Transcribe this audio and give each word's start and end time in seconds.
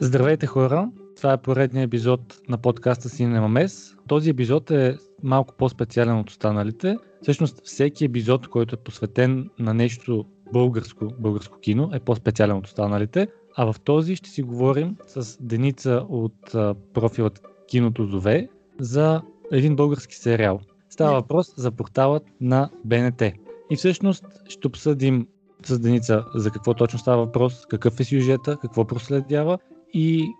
Здравейте 0.00 0.46
хора! 0.46 0.90
Това 1.16 1.32
е 1.32 1.42
поредният 1.42 1.88
епизод 1.88 2.20
на 2.48 2.58
подкаста 2.58 3.08
Cinema 3.08 3.66
Mess. 3.66 3.98
Този 4.08 4.30
епизод 4.30 4.70
е 4.70 4.98
малко 5.22 5.54
по-специален 5.58 6.18
от 6.18 6.30
останалите. 6.30 6.96
Всъщност 7.22 7.60
всеки 7.64 8.04
епизод, 8.04 8.48
който 8.48 8.74
е 8.74 8.78
посветен 8.84 9.50
на 9.58 9.74
нещо 9.74 10.24
българско, 10.52 11.06
българско 11.18 11.58
кино, 11.58 11.90
е 11.94 12.00
по-специален 12.00 12.56
от 12.56 12.66
останалите. 12.66 13.28
А 13.56 13.72
в 13.72 13.80
този 13.80 14.16
ще 14.16 14.30
си 14.30 14.42
говорим 14.42 14.96
с 15.06 15.36
Деница 15.40 16.06
от 16.08 16.52
профилът 16.94 17.42
Киното 17.68 18.04
Зове 18.04 18.48
за 18.80 19.22
един 19.52 19.76
български 19.76 20.16
сериал. 20.16 20.60
Става 20.90 21.12
въпрос 21.12 21.54
за 21.56 21.70
порталът 21.70 22.22
на 22.40 22.70
БНТ. 22.84 23.22
И 23.70 23.76
всъщност 23.76 24.24
ще 24.48 24.66
обсъдим 24.66 25.26
с 25.64 25.78
Деница 25.78 26.24
за 26.34 26.50
какво 26.50 26.74
точно 26.74 26.98
става 26.98 27.24
въпрос, 27.24 27.66
какъв 27.68 28.00
е 28.00 28.04
сюжета, 28.04 28.58
какво 28.62 28.84
проследява 28.84 29.58
и 29.94 30.34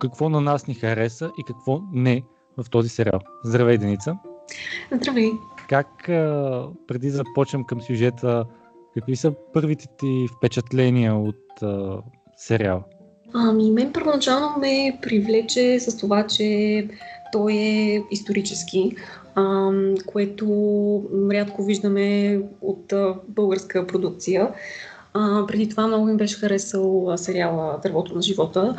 какво 0.00 0.28
на 0.28 0.40
нас 0.40 0.66
ни 0.66 0.74
хареса 0.74 1.30
и 1.38 1.44
какво 1.44 1.80
не 1.92 2.22
в 2.56 2.70
този 2.70 2.88
сериал. 2.88 3.20
Здравей, 3.44 3.78
Деница! 3.78 4.18
Здравей! 4.92 5.30
Как, 5.68 5.88
преди 6.86 7.10
да 7.10 7.16
започнем 7.16 7.64
към 7.64 7.80
сюжета, 7.82 8.44
какви 8.94 9.16
са 9.16 9.32
първите 9.52 9.86
ти 9.98 10.26
впечатления 10.36 11.16
от 11.16 11.62
а, 11.62 11.98
сериала? 12.36 12.82
Ами, 13.34 13.70
мен 13.70 13.92
първоначално 13.92 14.58
ме 14.60 14.98
привлече 15.02 15.80
с 15.80 15.96
това, 15.96 16.26
че 16.26 16.88
той 17.32 17.52
е 17.52 18.02
исторически, 18.10 18.96
а, 19.34 19.70
което 20.06 20.46
рядко 21.32 21.64
виждаме 21.64 22.40
от 22.60 22.92
а, 22.92 23.14
българска 23.28 23.86
продукция. 23.86 24.54
А, 25.14 25.46
преди 25.46 25.68
това 25.68 25.86
много 25.86 26.04
ми 26.04 26.16
беше 26.16 26.38
харесал 26.38 27.12
сериала 27.16 27.78
Дървото 27.82 28.14
на 28.14 28.22
живота, 28.22 28.74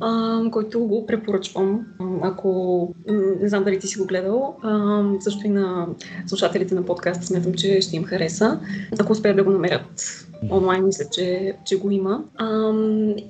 а, 0.00 0.40
който 0.50 0.80
го 0.80 1.06
препоръчвам. 1.06 1.86
Ако 2.22 2.94
не 3.40 3.48
знам 3.48 3.64
дали 3.64 3.78
ти 3.78 3.86
си 3.86 3.98
го 3.98 4.06
гледал, 4.06 4.56
а, 4.62 5.02
също 5.20 5.46
и 5.46 5.50
на 5.50 5.86
слушателите 6.26 6.74
на 6.74 6.84
подкаста 6.84 7.26
смятам, 7.26 7.54
че 7.54 7.80
ще 7.80 7.96
им 7.96 8.04
хареса. 8.04 8.60
Ако 9.00 9.12
успеят 9.12 9.36
да 9.36 9.44
го 9.44 9.50
намерят 9.50 10.26
онлайн, 10.50 10.84
мисля, 10.84 11.04
че, 11.12 11.56
че 11.64 11.78
го 11.78 11.90
има. 11.90 12.24
А, 12.36 12.72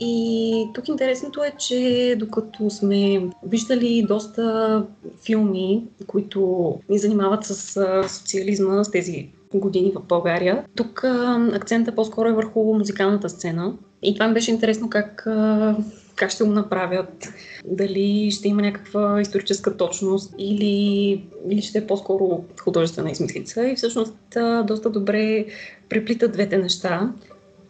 и 0.01 0.67
тук 0.75 0.89
интересното 0.89 1.45
е, 1.45 1.53
че 1.59 2.17
докато 2.19 2.71
сме 2.71 3.31
виждали 3.47 4.05
доста 4.09 4.85
филми, 5.25 5.85
които 6.07 6.75
ни 6.89 6.99
занимават 6.99 7.45
с 7.45 7.55
социализма, 8.09 8.85
с 8.85 8.91
тези 8.91 9.29
години 9.55 9.93
в 9.95 10.03
България. 10.09 10.65
Тук 10.77 11.05
акцента 11.53 11.95
по-скоро 11.95 12.29
е 12.29 12.33
върху 12.33 12.75
музикалната 12.75 13.29
сцена. 13.29 13.75
И 14.03 14.15
това 14.15 14.29
ми 14.29 14.35
беше 14.35 14.51
интересно 14.51 14.91
как 14.91 15.29
как 16.21 16.31
ще 16.31 16.45
го 16.45 16.51
направят, 16.51 17.29
дали 17.65 18.31
ще 18.31 18.49
има 18.49 18.63
някаква 18.63 19.21
историческа 19.21 19.77
точност 19.77 20.35
или, 20.39 21.25
или 21.51 21.63
ще 21.63 21.79
е 21.79 21.87
по-скоро 21.87 22.45
художествена 22.61 23.11
измислица. 23.11 23.69
И 23.69 23.77
всъщност 23.77 24.17
доста 24.65 24.91
добре 24.91 25.47
преплитат 25.89 26.33
двете 26.33 26.59
неща 26.59 27.13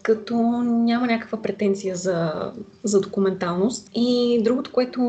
като 0.02 0.36
няма 0.62 1.06
някаква 1.06 1.42
претенция 1.42 1.96
за, 1.96 2.32
за 2.84 3.00
документалност. 3.00 3.90
И 3.94 4.40
другото, 4.44 4.72
което 4.72 5.00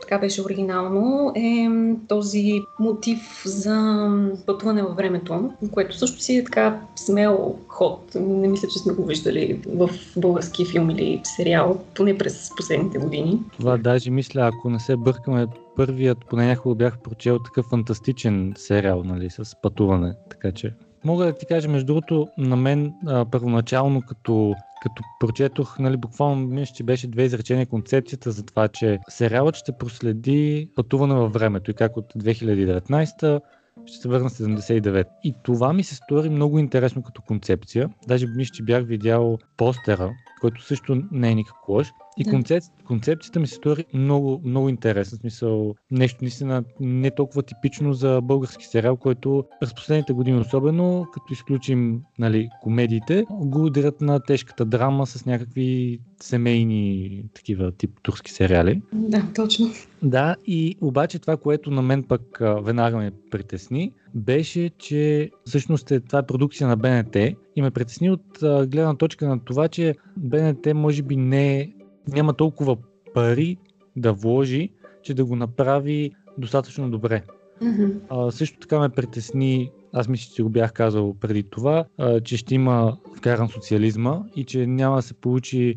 така 0.00 0.18
беше 0.18 0.42
оригинално, 0.42 1.32
е 1.36 1.68
този 2.08 2.60
мотив 2.78 3.42
за 3.44 4.08
пътуване 4.46 4.82
във 4.82 4.96
времето, 4.96 5.52
което 5.72 5.98
също 5.98 6.20
си 6.20 6.36
е 6.36 6.44
така 6.44 6.80
смел 6.96 7.54
ход. 7.68 8.14
Не 8.14 8.48
мисля, 8.48 8.68
че 8.68 8.78
сме 8.78 8.92
го 8.92 9.04
виждали 9.04 9.60
в 9.68 9.90
български 10.16 10.66
филм 10.66 10.90
или 10.90 11.20
сериал, 11.36 11.78
поне 11.94 12.18
през 12.18 12.50
последните 12.56 12.98
години. 12.98 13.40
Това 13.58 13.76
даже 13.76 14.10
мисля, 14.10 14.50
ако 14.54 14.70
не 14.70 14.80
се 14.80 14.96
бъркаме, 14.96 15.46
първият, 15.76 16.18
поне 16.30 16.46
някога 16.46 16.74
бях 16.74 16.98
прочел 16.98 17.38
такъв 17.38 17.66
фантастичен 17.66 18.52
сериал, 18.56 19.02
нали, 19.04 19.30
с 19.30 19.56
пътуване, 19.62 20.14
така 20.30 20.52
че 20.52 20.74
Мога 21.04 21.24
да 21.24 21.32
ти 21.32 21.46
кажа, 21.46 21.68
между 21.68 21.86
другото, 21.86 22.28
на 22.38 22.56
мен 22.56 22.94
а, 23.06 23.24
първоначално, 23.24 24.02
като, 24.02 24.54
като 24.82 25.02
прочетох, 25.20 25.78
нали, 25.78 25.96
буквално 25.96 26.46
мисля, 26.46 26.74
че 26.74 26.84
беше 26.84 27.06
две 27.06 27.22
изречения 27.22 27.66
концепцията 27.66 28.30
за 28.30 28.46
това, 28.46 28.68
че 28.68 28.98
сериалът 29.08 29.56
ще 29.56 29.78
проследи 29.78 30.68
пътуване 30.74 31.14
във 31.14 31.32
времето 31.32 31.70
и 31.70 31.74
как 31.74 31.96
от 31.96 32.14
2019 32.14 33.40
ще 33.86 33.98
се 33.98 34.08
върна 34.08 34.30
79. 34.30 35.04
И 35.24 35.34
това 35.42 35.72
ми 35.72 35.84
се 35.84 35.94
стори 35.94 36.30
много 36.30 36.58
интересно 36.58 37.02
като 37.02 37.22
концепция. 37.22 37.90
Даже 38.08 38.26
мисля, 38.26 38.52
че 38.54 38.62
бях 38.62 38.84
видял 38.86 39.38
постера, 39.56 40.10
който 40.40 40.62
също 40.62 41.02
не 41.12 41.30
е 41.30 41.34
никак 41.34 41.68
лош. 41.68 41.88
И 42.18 42.24
концеп... 42.24 42.62
концепцията 42.86 43.40
ми 43.40 43.46
се 43.46 43.54
стори 43.54 43.84
много, 43.94 44.40
много 44.44 44.68
интересна. 44.68 45.18
Смисъл, 45.18 45.74
нещо 45.90 46.18
наистина 46.22 46.64
не 46.80 47.10
толкова 47.10 47.42
типично 47.42 47.92
за 47.92 48.20
български 48.22 48.66
сериал, 48.66 48.96
който 48.96 49.44
през 49.60 49.74
последните 49.74 50.12
години 50.12 50.40
особено, 50.40 51.06
като 51.14 51.32
изключим 51.32 52.02
нали, 52.18 52.48
комедиите, 52.62 53.24
го 53.30 53.64
ударят 53.64 54.00
на 54.00 54.20
тежката 54.20 54.64
драма 54.64 55.06
с 55.06 55.26
някакви 55.26 56.00
семейни 56.20 57.22
такива 57.34 57.72
тип 57.72 57.90
турски 58.02 58.32
сериали. 58.32 58.82
Да, 58.92 59.26
точно. 59.34 59.70
Да, 60.02 60.36
и 60.46 60.76
обаче 60.80 61.18
това, 61.18 61.36
което 61.36 61.70
на 61.70 61.82
мен 61.82 62.02
пък 62.02 62.38
веднага 62.40 62.96
ме 62.96 63.12
притесни, 63.30 63.92
беше, 64.14 64.70
че 64.78 65.30
всъщност 65.46 65.90
е, 65.90 66.00
това 66.00 66.18
е 66.18 66.26
продукция 66.26 66.68
на 66.68 66.76
БНТ 66.76 67.16
и 67.56 67.62
ме 67.62 67.70
притесни 67.70 68.10
от 68.10 68.38
гледна 68.42 68.94
точка 68.94 69.28
на 69.28 69.40
това, 69.44 69.68
че 69.68 69.94
БНТ 70.16 70.66
може 70.74 71.02
би 71.02 71.16
не 71.16 71.60
е 71.60 71.68
няма 72.08 72.32
толкова 72.32 72.76
пари 73.14 73.56
да 73.96 74.12
вложи, 74.12 74.70
че 75.02 75.14
да 75.14 75.24
го 75.24 75.36
направи 75.36 76.10
достатъчно 76.38 76.90
добре. 76.90 77.22
Mm-hmm. 77.62 78.00
А, 78.08 78.30
също 78.30 78.58
така 78.58 78.78
ме 78.78 78.88
притесни, 78.88 79.70
аз 79.92 80.08
мисля, 80.08 80.32
че 80.34 80.42
го 80.42 80.48
бях 80.48 80.72
казал 80.72 81.14
преди 81.20 81.42
това, 81.42 81.84
а, 81.98 82.20
че 82.20 82.36
ще 82.36 82.54
има 82.54 82.96
вкаран 83.16 83.48
социализма 83.48 84.22
и 84.36 84.44
че 84.44 84.66
няма 84.66 84.96
да 84.96 85.02
се 85.02 85.14
получи, 85.14 85.74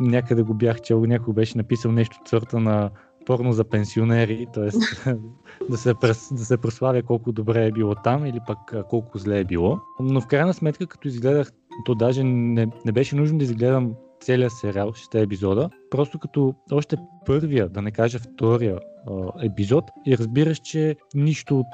някъде 0.00 0.42
го 0.42 0.54
бях 0.54 0.80
чел, 0.80 1.00
някой 1.00 1.34
беше 1.34 1.58
написал 1.58 1.92
нещо 1.92 2.16
сорта 2.28 2.60
на 2.60 2.90
порно 3.26 3.52
за 3.52 3.64
пенсионери, 3.64 4.46
т.е. 4.52 4.68
да 5.70 5.76
се, 5.76 5.94
да 6.32 6.44
се 6.44 6.56
прославя 6.56 7.02
колко 7.02 7.32
добре 7.32 7.66
е 7.66 7.72
било 7.72 7.94
там 7.94 8.26
или 8.26 8.40
пък 8.46 8.88
колко 8.88 9.18
зле 9.18 9.40
е 9.40 9.44
било. 9.44 9.78
Но 10.00 10.20
в 10.20 10.26
крайна 10.26 10.54
сметка, 10.54 10.86
като 10.86 11.08
изгледах, 11.08 11.52
то 11.84 11.94
даже 11.94 12.24
не, 12.24 12.68
не 12.84 12.92
беше 12.92 13.16
нужно 13.16 13.38
да 13.38 13.44
изгледам 13.44 13.94
целият 14.20 14.52
сериал, 14.52 14.92
6 14.92 15.22
епизода, 15.22 15.70
просто 15.90 16.18
като 16.18 16.54
още 16.72 16.96
първия, 17.26 17.68
да 17.68 17.82
не 17.82 17.90
кажа 17.90 18.18
втория 18.18 18.78
епизод 19.42 19.84
и 20.06 20.18
разбираш, 20.18 20.58
че 20.58 20.96
нищо 21.14 21.58
от, 21.58 21.66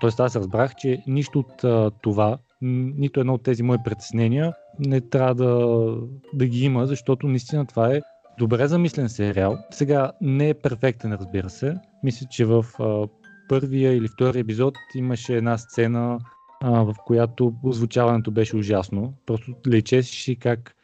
т.е. 0.00 0.22
аз 0.22 0.36
разбрах, 0.36 0.74
че 0.74 1.02
нищо 1.06 1.38
от 1.38 1.64
това, 2.02 2.38
нито 2.62 3.20
едно 3.20 3.34
от 3.34 3.42
тези 3.42 3.62
мои 3.62 3.78
притеснения 3.84 4.52
не 4.78 5.00
трябва 5.00 5.34
да, 5.34 5.96
да 6.34 6.46
ги 6.46 6.64
има, 6.64 6.86
защото 6.86 7.28
наистина 7.28 7.66
това 7.66 7.94
е 7.94 8.00
добре 8.38 8.66
замислен 8.66 9.08
сериал. 9.08 9.58
Сега 9.70 10.12
не 10.20 10.48
е 10.48 10.54
перфектен, 10.54 11.12
разбира 11.12 11.50
се. 11.50 11.74
Мисля, 12.02 12.26
че 12.30 12.44
в 12.44 12.64
а, 12.78 13.08
първия 13.48 13.96
или 13.96 14.08
втория 14.08 14.40
епизод 14.40 14.74
имаше 14.94 15.36
една 15.36 15.58
сцена, 15.58 16.18
а, 16.60 16.82
в 16.82 16.94
която 17.06 17.52
озвучаването 17.64 18.30
беше 18.30 18.56
ужасно. 18.56 19.14
Просто 19.26 19.54
лечеше 19.68 20.38
как 20.38 20.74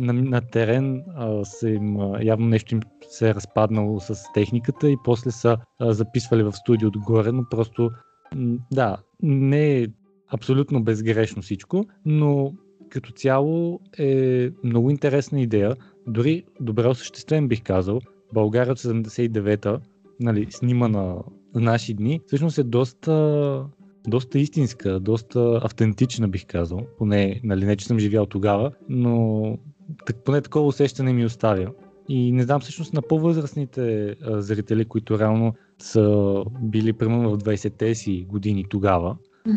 на, 0.00 0.12
на 0.12 0.40
терен 0.40 1.04
а, 1.16 1.44
са 1.44 1.70
им, 1.70 2.00
а, 2.00 2.18
явно 2.22 2.46
нещо 2.46 2.74
им 2.74 2.80
се 3.08 3.30
е 3.30 3.34
разпаднало 3.34 4.00
с 4.00 4.14
техниката 4.34 4.90
и 4.90 4.96
после 5.04 5.30
са 5.30 5.58
а, 5.78 5.92
записвали 5.92 6.42
в 6.42 6.52
студио 6.52 6.88
отгоре, 6.88 7.32
но 7.32 7.48
просто 7.50 7.90
да, 8.72 8.96
не 9.22 9.78
е 9.78 9.86
абсолютно 10.28 10.82
безгрешно 10.82 11.42
всичко, 11.42 11.86
но 12.06 12.52
като 12.88 13.12
цяло 13.12 13.80
е 13.98 14.50
много 14.64 14.90
интересна 14.90 15.40
идея, 15.40 15.76
дори 16.06 16.44
добре 16.60 16.88
осъществен 16.88 17.48
бих 17.48 17.62
казал. 17.62 18.00
България 18.32 18.72
от 18.72 18.78
79-та, 18.78 19.78
нали, 20.20 20.46
снима 20.50 20.88
на 20.88 21.16
наши 21.54 21.94
дни, 21.94 22.20
всъщност 22.26 22.58
е 22.58 22.62
доста 22.62 23.66
доста 24.06 24.38
истинска, 24.38 25.00
доста 25.00 25.60
автентична 25.62 26.28
бих 26.28 26.46
казал. 26.46 26.80
Поне, 26.98 27.40
нали, 27.44 27.64
не 27.64 27.76
че 27.76 27.86
съм 27.86 27.98
живял 27.98 28.26
тогава, 28.26 28.72
но 28.88 29.58
так, 30.06 30.24
поне 30.24 30.40
такова 30.40 30.66
усещане 30.66 31.12
ми 31.12 31.24
оставя. 31.24 31.70
И 32.08 32.32
не 32.32 32.42
знам 32.42 32.60
всъщност 32.60 32.92
на 32.92 33.02
по-възрастните 33.02 34.16
а, 34.22 34.40
зрители, 34.42 34.84
които 34.84 35.18
реално 35.18 35.54
са 35.78 36.34
били 36.60 36.92
примерно 36.92 37.30
в 37.30 37.38
20-те 37.38 37.94
си 37.94 38.26
години 38.28 38.64
тогава, 38.70 39.16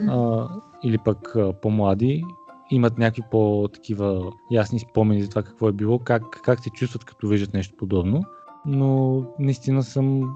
а, 0.09 0.47
или 0.83 0.97
пък 0.97 1.35
а, 1.35 1.53
по-млади, 1.53 2.23
имат 2.71 2.97
някакви 2.97 3.23
по-такива 3.31 4.31
ясни 4.51 4.79
спомени 4.79 5.21
за 5.21 5.29
това 5.29 5.43
какво 5.43 5.69
е 5.69 5.73
било, 5.73 5.99
как, 5.99 6.23
как 6.43 6.63
се 6.63 6.69
чувстват 6.69 7.05
като 7.05 7.27
виждат 7.27 7.53
нещо 7.53 7.75
подобно. 7.77 8.23
Но 8.65 9.23
наистина 9.39 9.83
съм, 9.83 10.35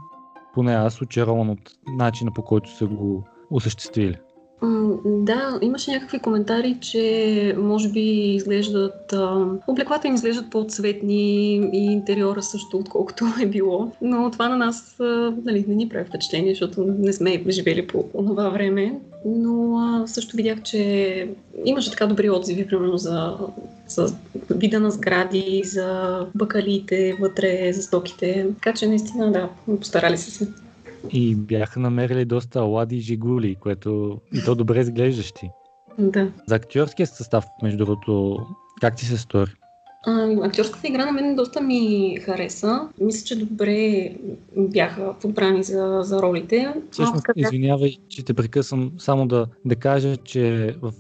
поне 0.53 0.73
аз, 0.73 1.01
очарован 1.01 1.49
от 1.49 1.71
начина 1.97 2.31
по 2.33 2.43
който 2.43 2.75
са 2.75 2.87
го 2.87 3.23
осъществили. 3.49 4.17
Да, 5.05 5.59
имаше 5.61 5.91
някакви 5.91 6.19
коментари, 6.19 6.77
че 6.81 7.55
може 7.57 7.89
би 7.89 8.35
изглеждат. 8.35 9.13
Облеклата 9.67 10.07
им 10.07 10.15
изглеждат 10.15 10.49
по-цветни 10.49 11.55
и 11.55 11.85
интериора 11.85 12.41
също, 12.41 12.77
отколкото 12.77 13.25
е 13.41 13.45
било. 13.45 13.91
Но 14.01 14.31
това 14.31 14.49
на 14.49 14.57
нас 14.57 14.95
нали, 15.45 15.65
не 15.67 15.75
ни 15.75 15.89
прави 15.89 16.05
впечатление, 16.05 16.51
защото 16.51 16.83
не 16.99 17.13
сме 17.13 17.43
живели 17.49 17.87
по 17.87 18.03
това 18.13 18.49
време. 18.49 18.99
Но 19.25 19.77
а, 19.77 20.07
също 20.07 20.37
видях, 20.37 20.61
че 20.61 21.29
имаше 21.65 21.91
така 21.91 22.07
добри 22.07 22.29
отзиви, 22.29 22.67
примерно 22.67 22.97
за, 22.97 23.37
за 23.87 24.15
вида 24.49 24.79
на 24.79 24.91
сгради, 24.91 25.61
за 25.65 26.19
бакалите 26.35 27.17
вътре, 27.19 27.73
за 27.73 27.81
стоките. 27.81 28.47
Така 28.55 28.73
че 28.77 28.87
наистина, 28.87 29.31
да, 29.31 29.49
постарали 29.65 30.17
се. 30.17 30.47
И 31.09 31.35
бяха 31.35 31.79
намерили 31.79 32.25
доста 32.25 32.59
алади 32.59 32.95
и 32.95 33.01
жигули, 33.01 33.55
което 33.55 34.21
и 34.33 34.43
то 34.45 34.55
добре 34.55 34.79
изглеждащи. 34.79 35.49
Да. 35.99 36.31
За 36.47 36.55
актьорския 36.55 37.07
състав, 37.07 37.45
между 37.63 37.77
другото, 37.77 38.39
как 38.81 38.95
ти 38.95 39.05
се 39.05 39.17
стори? 39.17 39.51
А, 40.07 40.47
актьорската 40.47 40.87
игра 40.87 41.05
на 41.05 41.11
мен 41.11 41.35
доста 41.35 41.61
ми 41.61 42.17
хареса. 42.21 42.89
Мисля, 43.01 43.25
че 43.25 43.39
добре 43.39 44.09
бяха 44.57 45.15
подбрани 45.21 45.63
за, 45.63 45.99
за 46.03 46.21
ролите. 46.21 46.73
Всъщност, 46.91 47.25
извинявай, 47.35 47.97
че 48.09 48.25
те 48.25 48.33
прекъсвам, 48.33 48.91
само 48.97 49.27
да, 49.27 49.47
да 49.65 49.75
кажа, 49.75 50.17
че 50.17 50.75
в 50.81 50.93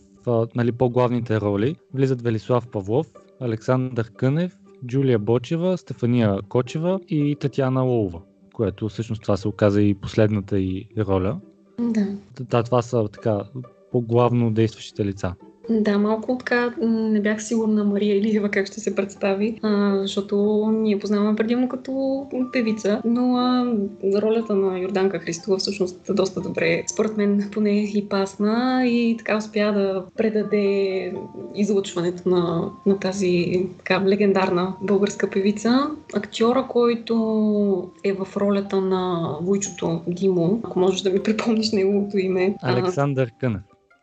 нали, 0.55 0.71
по-главните 0.71 1.41
роли 1.41 1.75
влизат 1.93 2.21
Велислав 2.21 2.67
Павлов, 2.67 3.07
Александър 3.39 4.11
Кънев, 4.17 4.57
Джулия 4.85 5.19
Бочева, 5.19 5.77
Стефания 5.77 6.39
Кочева 6.49 6.99
и 7.09 7.35
Татьяна 7.39 7.81
Лолова 7.81 8.21
което 8.53 8.89
всъщност 8.89 9.21
това 9.21 9.37
се 9.37 9.47
оказа 9.47 9.81
и 9.81 9.93
последната 9.93 10.59
и 10.59 10.87
роля. 10.97 11.39
Да. 11.79 12.07
Да, 12.39 12.63
това 12.63 12.81
са 12.81 13.07
така 13.07 13.43
по-главно 13.91 14.51
действащите 14.51 15.05
лица. 15.05 15.35
Да, 15.69 15.97
малко 15.97 16.37
така 16.37 16.73
не 16.81 17.21
бях 17.21 17.43
сигурна 17.43 17.83
Мария 17.83 18.17
Илиева 18.17 18.49
как 18.49 18.67
ще 18.67 18.79
се 18.79 18.95
представи, 18.95 19.59
а, 19.61 19.97
защото 19.97 20.65
ние 20.73 20.99
познаваме 20.99 21.35
предимно 21.35 21.69
като 21.69 22.25
певица, 22.53 23.01
но 23.05 23.35
а, 23.37 23.75
ролята 24.21 24.55
на 24.55 24.79
Йорданка 24.79 25.19
Христова 25.19 25.57
всъщност 25.57 26.09
е 26.09 26.13
доста 26.13 26.41
добре, 26.41 26.83
според 26.93 27.17
мен 27.17 27.49
поне 27.51 27.83
и 27.83 28.07
пасна 28.09 28.83
и 28.87 29.15
така 29.17 29.37
успя 29.37 29.73
да 29.73 30.05
предаде 30.17 31.13
излъчването 31.55 32.29
на, 32.29 32.69
на 32.85 32.99
тази 32.99 33.65
така 33.77 34.03
легендарна 34.05 34.73
българска 34.81 35.29
певица. 35.29 35.89
Актьора, 36.13 36.65
който 36.69 37.91
е 38.03 38.13
в 38.13 38.27
ролята 38.37 38.81
на 38.81 39.35
Войчото 39.41 40.01
Димо, 40.07 40.59
ако 40.63 40.79
можеш 40.79 41.01
да 41.01 41.09
ми 41.09 41.23
припомниш 41.23 41.71
неговото 41.71 42.17
име. 42.17 42.55
Александър 42.61 43.31
Кънев. 43.39 43.61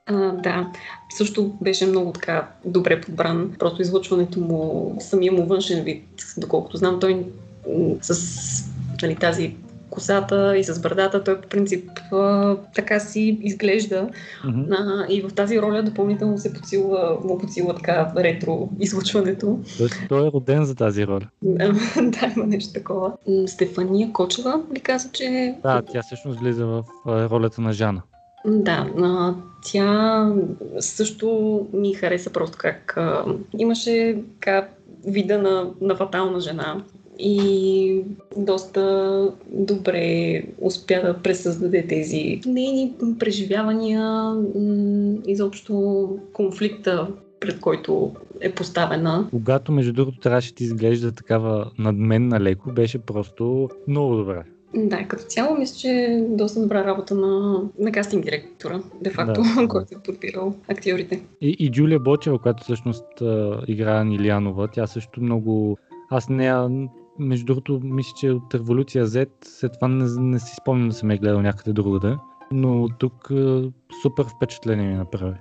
А, 0.09 0.33
да, 0.33 0.73
също 1.17 1.53
беше 1.61 1.87
много 1.87 2.13
така 2.13 2.49
добре 2.65 3.01
подбран. 3.01 3.53
Просто 3.59 3.83
излъчването 3.83 4.41
му, 4.41 4.97
самия 5.01 5.33
му 5.33 5.47
външен 5.47 5.85
вид, 5.85 6.05
доколкото 6.37 6.77
знам, 6.77 7.01
той 7.01 7.27
с 8.01 8.71
нали, 9.03 9.17
тази 9.17 9.57
косата 9.91 10.59
и 10.59 10.65
с 10.65 10.81
брадата, 10.81 11.25
той 11.25 11.41
по 11.41 11.49
принцип 11.49 11.91
а, 12.13 12.57
така 12.75 13.01
си 13.01 13.39
изглежда. 13.43 14.09
Mm-hmm. 14.45 14.67
А, 14.71 15.13
и 15.13 15.23
в 15.23 15.35
тази 15.35 15.61
роля 15.61 15.83
допълнително 15.83 16.39
се 16.39 16.55
подсилва, 16.55 17.19
му 17.25 17.39
подсилва 17.39 17.75
така 17.75 18.13
ретро 18.17 18.69
излъчването. 18.81 19.59
Тоест 19.79 19.95
той 20.09 20.27
е 20.27 20.31
роден 20.31 20.65
за 20.65 20.75
тази 20.75 21.07
роля. 21.07 21.29
да, 21.43 22.33
има 22.37 22.47
нещо 22.47 22.73
такова. 22.73 23.13
Стефания 23.47 24.13
Кочева 24.13 24.61
ли 24.75 24.81
каза, 24.81 25.09
че... 25.13 25.55
Да, 25.63 25.83
тя 25.93 26.03
всъщност 26.03 26.41
влиза 26.41 26.67
в 26.67 26.85
ролята 27.07 27.61
на 27.61 27.73
Жана. 27.73 28.03
Да, 28.47 28.91
а, 29.03 29.35
тя 29.63 30.33
също 30.81 31.67
ми 31.73 31.95
хареса 31.95 32.33
просто 32.33 32.59
как 32.61 32.97
а, 32.97 33.25
имаше 33.59 34.23
така 34.35 34.69
вида 35.07 35.39
на, 35.39 35.71
на 35.81 35.97
фатална 35.97 36.41
жена 36.41 36.85
и 37.19 38.05
доста 38.37 39.33
добре 39.53 40.43
успя 40.61 41.01
да 41.03 41.23
пресъздаде 41.23 41.87
тези 41.87 42.41
нейни 42.47 42.93
преживявания, 43.19 44.35
изобщо 45.27 46.09
конфликта, 46.33 47.09
пред 47.41 47.61
който 47.61 48.13
е 48.41 48.53
поставена. 48.53 49.29
Когато, 49.31 49.73
между 49.73 49.93
другото, 49.93 50.19
трябваше 50.19 50.55
да 50.55 50.65
изглежда 50.65 51.13
такава 51.13 51.71
надменна 51.79 52.41
леко, 52.41 52.73
беше 52.73 52.99
просто 52.99 53.69
много 53.89 54.17
добре. 54.17 54.43
Да, 54.75 55.05
като 55.09 55.23
цяло 55.23 55.59
мисля, 55.59 55.77
че 55.77 55.89
е 55.89 56.21
доста 56.29 56.61
добра 56.61 56.85
работа 56.85 57.15
на, 57.15 57.63
на 57.79 57.93
кастинг 57.93 58.25
директора, 58.25 58.81
де 59.03 59.11
факто, 59.11 59.43
да. 59.43 59.69
който 59.69 59.95
е 59.95 60.03
подбирал 60.03 60.55
актьорите. 60.69 61.23
И, 61.41 61.57
и 61.59 61.71
Джулия 61.71 62.01
Бочева, 62.01 62.39
която 62.39 62.63
всъщност 62.63 63.07
играе 63.67 64.05
Нилянова, 64.05 64.69
тя 64.69 64.87
също 64.87 65.23
много... 65.23 65.79
Аз 66.11 66.29
нея, 66.29 66.69
между 67.19 67.47
другото, 67.47 67.81
мисля, 67.85 68.13
че 68.21 68.31
от 68.31 68.55
Революция 68.55 69.07
Z, 69.07 69.29
след 69.45 69.73
това 69.73 69.89
не, 69.89 70.05
не 70.19 70.39
си 70.39 70.55
спомням 70.61 70.89
да 70.89 70.95
съм 70.95 71.11
я 71.11 71.19
гледал 71.19 71.43
някъде 71.43 71.73
другаде, 71.73 72.17
но 72.53 72.89
тук 72.99 73.31
супер 74.03 74.25
впечатление 74.37 74.89
ми 74.89 74.95
направи. 74.95 75.37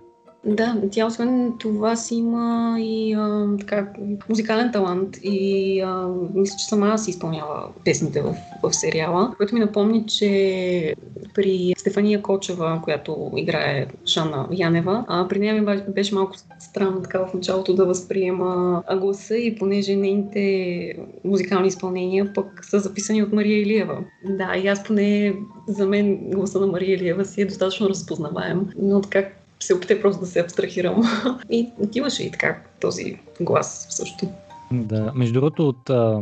Да, 0.48 0.82
тя 0.92 1.06
освен 1.06 1.54
това 1.60 1.96
си 1.96 2.16
има 2.16 2.76
и 2.80 3.14
а, 3.14 3.48
така, 3.60 3.88
музикален 4.30 4.72
талант 4.72 5.18
и 5.24 5.82
а, 5.82 6.08
мисля, 6.34 6.56
че 6.60 6.66
сама 6.66 7.00
си 7.00 7.10
изпълнява 7.10 7.70
песните 7.86 8.22
в, 8.22 8.36
в 8.64 8.74
сериала, 8.74 9.34
което 9.38 9.54
ми 9.56 9.60
напомни, 9.60 10.06
че 10.08 10.96
при 11.36 11.74
Стефания 11.78 12.22
Кочева, 12.22 12.82
която 12.84 13.32
играе 13.36 13.86
Шана 14.06 14.48
Янева, 14.52 15.06
а, 15.08 15.28
при 15.28 15.40
нея 15.40 15.62
ми 15.62 15.82
беше 15.88 16.16
малко 16.16 16.34
странно 16.60 17.02
така 17.02 17.20
в 17.20 17.34
началото 17.34 17.74
да 17.74 17.86
възприема 17.86 18.84
гласа 19.00 19.38
и 19.38 19.56
понеже 19.56 19.96
нейните 19.96 20.94
музикални 21.26 21.68
изпълнения 21.68 22.34
пък 22.34 22.66
са 22.66 22.80
записани 22.80 23.24
от 23.24 23.34
Мария 23.34 23.62
Илиева. 23.62 23.98
Да, 24.30 24.58
и 24.58 24.68
аз 24.68 24.84
поне 24.84 25.36
за 25.68 25.86
мен 25.86 26.18
гласа 26.18 26.60
на 26.60 26.68
Мария 26.68 26.96
Илиева 26.96 27.26
си 27.26 27.42
е 27.42 27.46
достатъчно 27.46 27.90
разпознаваем, 27.90 28.70
но 28.78 29.02
така 29.02 29.26
се 29.60 29.74
опитай 29.74 30.02
просто 30.02 30.20
да 30.20 30.26
се 30.26 30.40
абстрахирам. 30.40 31.02
И 31.52 31.70
имаше 31.94 32.24
и 32.24 32.32
така 32.32 32.62
този 32.80 33.20
глас 33.42 33.88
също. 33.90 34.28
Да, 34.72 35.12
между 35.16 35.34
другото 35.34 35.70
от 35.70 35.90
а, 35.90 36.20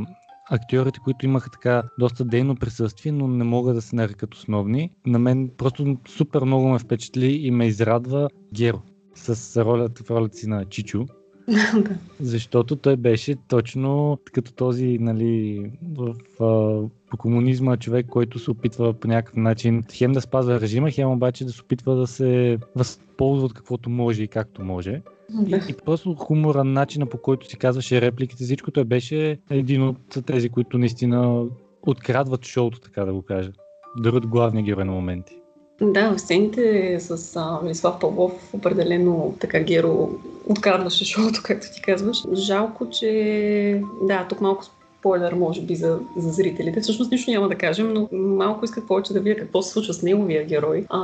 актьорите, 0.49 0.99
които 1.03 1.25
имаха 1.25 1.49
така 1.49 1.83
доста 1.99 2.25
дейно 2.25 2.55
присъствие, 2.55 3.11
но 3.11 3.27
не 3.27 3.43
могат 3.43 3.75
да 3.75 3.81
се 3.81 3.95
нарекат 3.95 4.33
основни, 4.33 4.91
на 5.05 5.19
мен 5.19 5.49
просто 5.57 5.97
супер 6.07 6.41
много 6.41 6.67
ме 6.67 6.79
впечатли 6.79 7.31
и 7.31 7.51
ме 7.51 7.67
израдва 7.67 8.29
Геро 8.53 8.81
с 9.15 9.63
ролята 9.63 10.03
в 10.03 10.11
ролята 10.11 10.37
си 10.37 10.47
на 10.49 10.65
Чичо. 10.65 11.05
Защото 12.19 12.75
той 12.75 12.95
беше 12.95 13.35
точно 13.47 14.19
като 14.33 14.53
този, 14.53 14.97
нали, 14.99 15.63
в, 15.97 16.15
а, 16.39 16.89
по 17.15 17.19
комунизма 17.19 17.77
човек, 17.77 18.05
който 18.09 18.39
се 18.39 18.51
опитва 18.51 18.93
по 18.93 19.07
някакъв 19.07 19.35
начин 19.35 19.83
хем 19.93 20.11
да 20.11 20.21
спазва 20.21 20.61
режима, 20.61 20.91
хем 20.91 21.11
обаче 21.11 21.45
да 21.45 21.51
се 21.51 21.61
опитва 21.61 21.95
да 21.95 22.07
се 22.07 22.57
възползва 22.75 23.45
от 23.45 23.53
каквото 23.53 23.89
може 23.89 24.23
и 24.23 24.27
както 24.27 24.61
може. 24.63 25.01
И, 25.47 25.59
и 25.69 25.73
просто 25.85 26.15
хумора, 26.15 26.63
начина 26.63 27.05
по 27.05 27.17
който 27.17 27.49
си 27.49 27.57
казваше 27.57 28.01
репликите, 28.01 28.43
всичко 28.43 28.71
той 28.71 28.83
беше 28.83 29.39
един 29.49 29.83
от 29.87 29.97
тези, 30.25 30.49
които 30.49 30.77
наистина 30.77 31.45
открадват 31.81 32.45
шоуто, 32.45 32.79
така 32.81 33.05
да 33.05 33.13
го 33.13 33.21
кажа. 33.21 33.51
Дърват 33.97 34.27
главния 34.27 34.63
герой 34.63 34.85
на 34.85 34.91
моменти. 34.91 35.41
Да, 35.81 36.11
в 36.11 36.19
сцените 36.19 36.97
с 36.99 37.39
Велислав 37.63 37.99
Павлов 37.99 38.53
определено 38.53 39.35
така 39.39 39.59
Геро 39.59 40.09
открадваше 40.49 41.05
шоуто, 41.05 41.41
както 41.43 41.67
ти 41.75 41.81
казваш. 41.81 42.17
Жалко, 42.33 42.89
че 42.89 43.81
да, 44.01 44.25
тук 44.29 44.41
малко 44.41 44.65
спойлер, 45.05 45.33
може 45.33 45.61
би, 45.61 45.75
за, 45.75 45.99
за 46.17 46.31
зрителите. 46.31 46.81
Всъщност 46.81 47.11
нищо 47.11 47.31
няма 47.31 47.49
да 47.49 47.55
кажем, 47.55 47.93
но 47.93 48.09
малко 48.11 48.65
исках 48.65 48.87
повече 48.87 49.13
да 49.13 49.19
видя 49.19 49.35
какво 49.35 49.61
се 49.61 49.71
случва 49.71 49.93
с 49.93 50.03
неговия 50.03 50.45
герой 50.45 50.85
а, 50.89 50.99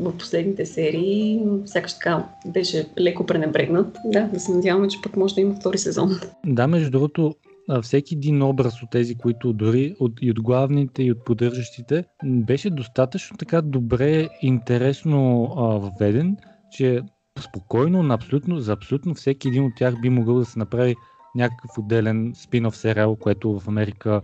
в 0.00 0.18
последните 0.18 0.66
серии. 0.66 1.42
Сякаш 1.64 1.94
така 1.94 2.26
беше 2.46 2.86
леко 3.00 3.26
пренебрегнат. 3.26 3.96
Да, 4.04 4.28
да 4.32 4.40
се 4.40 4.52
надяваме, 4.52 4.88
че 4.88 5.02
пък 5.02 5.16
може 5.16 5.34
да 5.34 5.40
има 5.40 5.54
втори 5.54 5.78
сезон. 5.78 6.20
Да, 6.46 6.66
между 6.66 6.90
другото, 6.90 7.34
всеки 7.82 8.14
един 8.14 8.42
образ 8.42 8.82
от 8.82 8.90
тези, 8.90 9.14
които 9.14 9.52
дори 9.52 9.94
от, 10.00 10.12
и 10.20 10.30
от 10.30 10.42
главните, 10.42 11.02
и 11.02 11.12
от 11.12 11.24
поддържащите, 11.24 12.04
беше 12.24 12.70
достатъчно 12.70 13.36
така 13.36 13.62
добре, 13.62 14.28
интересно 14.42 15.48
а, 15.56 15.62
въведен, 15.62 16.36
че 16.70 17.00
спокойно, 17.40 18.02
на 18.02 18.14
абсолютно, 18.14 18.60
за 18.60 18.72
абсолютно 18.72 19.14
всеки 19.14 19.48
един 19.48 19.64
от 19.64 19.72
тях 19.76 20.00
би 20.00 20.08
могъл 20.08 20.38
да 20.38 20.44
се 20.44 20.58
направи 20.58 20.94
някакъв 21.34 21.78
отделен 21.78 22.34
спин-оф 22.34 22.76
сериал, 22.76 23.16
което 23.16 23.58
в 23.58 23.68
Америка 23.68 24.20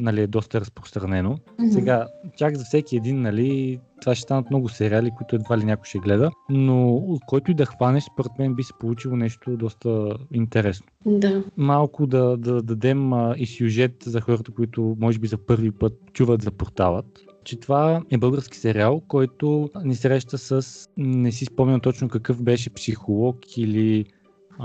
нали, 0.00 0.20
е 0.20 0.26
доста 0.26 0.60
разпространено. 0.60 1.36
Mm-hmm. 1.36 1.72
Сега, 1.72 2.06
чак 2.36 2.56
за 2.56 2.64
всеки 2.64 2.96
един, 2.96 3.22
нали, 3.22 3.80
това 4.00 4.14
ще 4.14 4.22
станат 4.22 4.50
много 4.50 4.68
сериали, 4.68 5.10
които 5.16 5.36
едва 5.36 5.58
ли 5.58 5.64
някой 5.64 5.84
ще 5.84 5.98
гледа, 5.98 6.30
но 6.48 7.02
който 7.26 7.50
и 7.50 7.54
да 7.54 7.66
хванеш, 7.66 8.04
според 8.12 8.32
мен 8.38 8.54
би 8.54 8.62
се 8.62 8.72
получило 8.80 9.16
нещо 9.16 9.56
доста 9.56 10.16
интересно. 10.32 10.86
Да. 11.06 11.44
Малко 11.56 12.06
да, 12.06 12.36
да 12.36 12.62
дадем 12.62 13.12
а, 13.12 13.34
и 13.38 13.46
сюжет 13.46 13.94
за 14.02 14.20
хората, 14.20 14.52
които 14.52 14.96
може 15.00 15.18
би 15.18 15.26
за 15.26 15.36
първи 15.36 15.70
път 15.70 15.92
чуват 16.12 16.42
за 16.42 16.50
порталът 16.50 17.24
че 17.44 17.60
това 17.60 18.02
е 18.10 18.18
български 18.18 18.58
сериал, 18.58 19.02
който 19.08 19.70
ни 19.84 19.94
среща 19.94 20.38
с, 20.38 20.88
не 20.96 21.32
си 21.32 21.44
спомням 21.44 21.80
точно 21.80 22.08
какъв 22.08 22.42
беше 22.42 22.70
психолог 22.70 23.56
или 23.56 24.04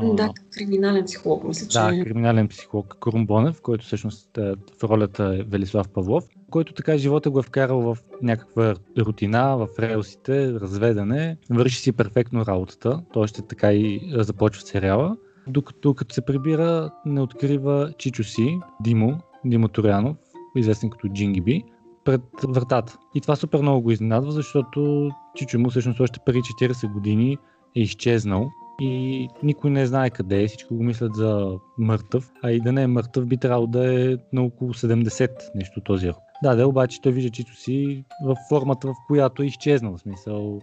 да, 0.02 0.30
криминален 0.58 1.06
психолог, 1.06 1.44
мисля, 1.44 1.68
че... 1.68 1.80
Да, 1.80 2.04
криминален 2.04 2.48
психолог 2.48 2.98
Крум 3.00 3.26
Бонев, 3.26 3.62
който 3.62 3.86
всъщност 3.86 4.38
е, 4.38 4.54
в 4.80 4.84
ролята 4.84 5.38
е 5.40 5.44
Велислав 5.44 5.90
Павлов, 5.90 6.24
който 6.52 6.74
така 6.74 6.98
живота 6.98 7.30
го 7.30 7.40
е 7.40 7.44
вкарал 7.44 7.82
в 7.82 7.98
някаква 8.22 8.76
рутина, 9.00 9.58
в 9.58 9.68
релсите, 9.80 10.54
разведане, 10.54 11.38
върши 11.50 11.82
си 11.82 11.92
перфектно 11.92 12.46
работата, 12.46 13.02
той 13.14 13.28
ще 13.28 13.42
така 13.42 13.74
и 13.74 14.14
започва 14.16 14.62
сериала, 14.62 15.18
докато 15.48 15.94
като 15.94 16.16
се 16.16 16.26
прибира 16.26 16.92
не 17.06 17.22
открива 17.22 17.94
Чичо 17.98 18.24
си, 18.24 18.60
Димо, 18.82 19.20
Димо 19.46 19.68
Торянов, 19.68 20.18
известен 20.56 20.90
като 20.90 21.08
Джингиби, 21.08 21.64
пред 22.04 22.22
вратата. 22.48 22.98
И 23.16 23.22
това 23.22 23.36
супер 23.36 23.62
много 23.62 23.82
го 23.82 23.92
изненадва, 23.92 24.32
защото 24.32 25.10
Чичо 25.36 25.60
му 25.60 25.70
всъщност 25.70 26.00
още 26.00 26.20
преди 26.26 26.40
40 26.40 26.94
години 26.94 27.38
е 27.76 27.82
изчезнал 27.82 28.52
и 28.82 29.28
никой 29.44 29.70
не 29.70 29.86
знае 29.86 30.10
къде 30.10 30.44
е, 30.44 30.48
всички 30.48 30.74
го 30.74 30.84
мислят 30.84 31.16
за 31.16 31.58
мъртъв, 31.78 32.32
а 32.44 32.52
и 32.52 32.60
да 32.60 32.72
не 32.72 32.84
е 32.84 32.88
мъртъв 32.88 33.26
би 33.26 33.38
трябвало 33.38 33.68
да 33.68 34.12
е 34.12 34.18
на 34.34 34.44
около 34.44 34.74
70 34.74 35.30
нещо 35.56 35.82
този 35.82 36.10
рок. 36.10 36.18
Да, 36.44 36.56
да, 36.56 36.68
обаче 36.68 37.02
той 37.02 37.12
вижда 37.12 37.30
чито 37.30 37.56
си 37.56 38.04
в 38.26 38.36
формата, 38.50 38.88
в 38.88 38.94
която 39.08 39.44
е 39.44 39.46
изчезнал, 39.46 39.98
в 39.98 40.02
смисъл 40.02 40.62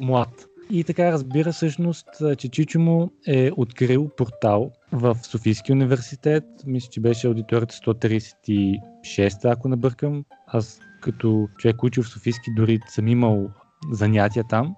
млад. 0.00 0.46
И 0.70 0.84
така 0.84 1.12
разбира 1.12 1.52
всъщност, 1.52 2.08
че 2.38 2.48
Чичо 2.48 2.80
му 2.80 3.10
е 3.26 3.50
открил 3.56 4.08
портал 4.16 4.70
в 4.92 5.16
Софийския 5.22 5.74
университет. 5.74 6.44
Мисля, 6.66 6.90
че 6.90 7.00
беше 7.00 7.26
аудиторията 7.26 7.74
136, 7.74 9.52
ако 9.52 9.68
не 9.68 9.76
бъркам. 9.76 10.24
Аз 10.46 10.80
като 11.02 11.48
човек 11.58 11.82
учил 11.82 12.02
в 12.02 12.08
Софийски 12.08 12.50
дори 12.56 12.80
съм 12.88 13.08
имал 13.08 13.50
занятия 13.92 14.44
там. 14.48 14.74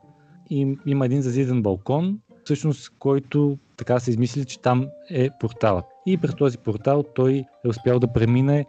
И 0.50 0.76
има 0.86 1.06
един 1.06 1.22
зазиден 1.22 1.62
балкон, 1.62 2.18
всъщност, 2.46 2.92
който 2.98 3.58
така 3.76 4.00
се 4.00 4.10
измисли, 4.10 4.44
че 4.44 4.60
там 4.60 4.88
е 5.10 5.28
порталът. 5.40 5.84
И 6.06 6.16
през 6.16 6.34
този 6.34 6.58
портал 6.58 7.04
той 7.14 7.32
е 7.64 7.68
успял 7.68 7.98
да 7.98 8.12
премине 8.12 8.66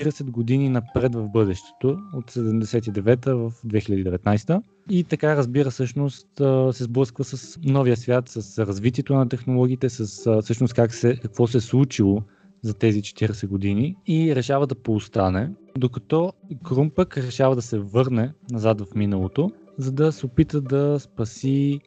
40 0.00 0.30
години 0.30 0.68
напред 0.68 1.14
в 1.14 1.28
бъдещето, 1.28 1.98
от 2.14 2.30
79-та 2.30 3.34
в 3.34 3.52
2019 3.66 4.62
и 4.90 5.04
така 5.04 5.36
разбира 5.36 5.70
всъщност 5.70 6.28
се 6.72 6.84
сблъсква 6.84 7.24
с 7.24 7.58
новия 7.62 7.96
свят, 7.96 8.28
с 8.28 8.66
развитието 8.66 9.14
на 9.14 9.28
технологиите, 9.28 9.88
с 9.88 10.40
всъщност 10.42 10.74
как 10.74 10.94
се, 10.94 11.16
какво 11.16 11.46
се 11.46 11.58
е 11.58 11.60
случило 11.60 12.22
за 12.62 12.74
тези 12.74 13.02
40 13.02 13.46
години 13.46 13.96
и 14.06 14.36
решава 14.36 14.66
да 14.66 14.74
поостане, 14.74 15.50
докато 15.78 16.32
Крум 16.64 16.90
решава 17.16 17.54
да 17.54 17.62
се 17.62 17.78
върне 17.78 18.32
назад 18.50 18.80
в 18.80 18.94
миналото, 18.94 19.50
за 19.78 19.92
да 19.92 20.12
се 20.12 20.26
опита 20.26 20.60
да 20.60 21.00
спаси 21.00 21.80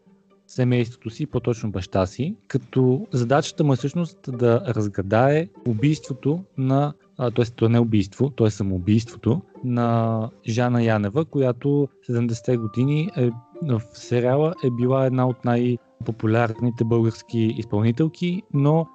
семейството 0.49 1.09
си, 1.09 1.25
по-точно 1.25 1.71
баща 1.71 2.05
си, 2.05 2.35
като 2.47 3.07
задачата 3.11 3.63
му 3.63 3.73
е 3.73 3.75
всъщност 3.75 4.17
да 4.27 4.61
разгадае 4.67 5.47
убийството 5.67 6.43
на 6.57 6.93
т.е. 7.17 7.45
то 7.45 7.69
не 7.69 7.77
е 7.77 7.81
убийство, 7.81 8.29
то 8.29 8.45
е 8.45 8.51
самоубийството 8.51 9.41
на 9.63 10.29
Жана 10.47 10.83
Янева, 10.83 11.25
която 11.25 11.87
70-те 12.09 12.57
години 12.57 13.09
е, 13.17 13.29
в 13.63 13.81
сериала 13.93 14.53
е 14.63 14.69
била 14.71 15.05
една 15.05 15.27
от 15.27 15.45
най-популярните 15.45 16.83
български 16.83 17.39
изпълнителки, 17.57 18.41
но 18.53 18.87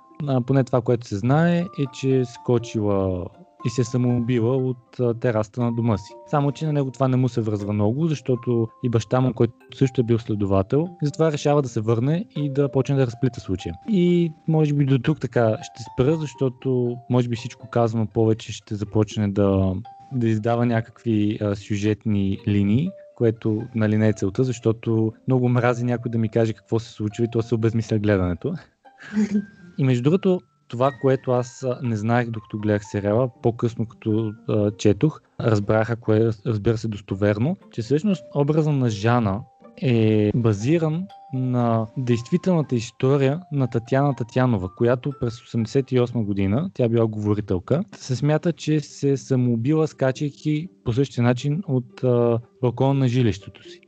поне 0.47 0.65
това, 0.65 0.81
което 0.81 1.07
се 1.07 1.17
знае 1.17 1.59
е, 1.59 1.85
че 1.93 2.19
е 2.19 2.25
скочила 2.25 3.27
и 3.65 3.71
се 3.71 3.81
е 3.81 3.85
самоубила 3.85 4.57
от 4.57 5.21
тераста 5.21 5.63
на 5.63 5.73
дома 5.73 5.99
си. 5.99 6.15
Само, 6.27 6.53
че 6.53 6.67
на 6.67 6.73
него 6.73 6.91
това 6.91 7.09
не 7.09 7.17
му 7.17 7.29
се 7.29 7.41
връзва 7.41 7.73
много, 7.73 8.07
защото 8.07 8.69
и 8.83 8.89
баща 8.89 9.21
му, 9.21 9.33
който 9.35 9.53
също 9.75 10.01
е 10.01 10.05
бил 10.05 10.19
следовател, 10.19 10.89
затова 11.03 11.33
решава 11.33 11.63
да 11.63 11.69
се 11.69 11.81
върне 11.81 12.25
и 12.37 12.53
да 12.53 12.69
почне 12.69 12.97
да 12.97 13.07
разплита 13.07 13.41
случая. 13.41 13.75
И 13.89 14.33
може 14.49 14.75
би 14.75 14.85
до 14.85 14.99
тук 14.99 15.21
така 15.21 15.57
ще 15.63 15.83
спра, 15.83 16.17
защото 16.17 16.97
може 17.11 17.29
би 17.29 17.37
всичко 17.37 17.69
казано 17.69 18.07
повече 18.07 18.53
ще 18.53 18.75
започне 18.75 19.29
да, 19.29 19.75
да 20.13 20.29
издава 20.29 20.67
някакви 20.67 21.39
а, 21.41 21.57
сюжетни 21.57 22.39
линии, 22.49 22.91
което 23.17 23.63
нали, 23.75 23.99
не 23.99 24.09
е 24.09 24.13
целта, 24.13 24.45
защото 24.45 25.13
много 25.29 25.49
мрази 25.49 25.85
някой 25.85 26.11
да 26.11 26.19
ми 26.19 26.29
каже 26.29 26.53
какво 26.53 26.79
се 26.79 26.91
случва 26.91 27.25
и 27.25 27.31
то 27.33 27.43
се 27.43 27.55
обезмисля 27.55 27.99
гледането. 27.99 28.55
И 29.79 29.85
между 29.85 30.03
другото, 30.03 30.41
това, 30.75 30.93
което 31.01 31.31
аз 31.31 31.67
не 31.83 31.97
знаех 31.97 32.31
докато 32.31 32.59
гледах 32.59 32.85
сериала, 32.85 33.31
по-късно 33.43 33.87
като 33.87 34.33
а, 34.49 34.71
четох, 34.71 35.21
разбрах, 35.41 35.91
ако 35.91 36.13
е, 36.13 36.31
разбира 36.47 36.79
се, 36.79 36.89
достоверно, 36.89 37.57
че 37.73 37.83
всъщност 37.83 38.25
образа 38.35 38.73
на 38.73 38.91
Жана 38.91 39.41
е 39.83 40.31
базиран 40.35 41.07
на 41.35 41.87
действителната 41.97 42.77
история 42.77 43.41
на 43.53 43.71
Татьяна 43.71 44.17
Татянова, 44.17 44.75
която 44.77 45.13
през 45.21 45.35
1988 45.35 46.25
година, 46.25 46.71
тя 46.75 46.89
била 46.89 47.07
говорителка, 47.07 47.85
се 47.97 48.17
смята, 48.17 48.53
че 48.53 48.81
се 48.81 49.17
самоубила 49.17 49.89
скачайки 49.89 50.69
по 50.85 50.93
същия 50.93 51.25
начин 51.25 51.63
от 51.69 52.05
а, 52.05 52.39
балкона 52.63 52.95
на 52.95 53.09
жилището 53.09 53.63
си. 53.63 53.81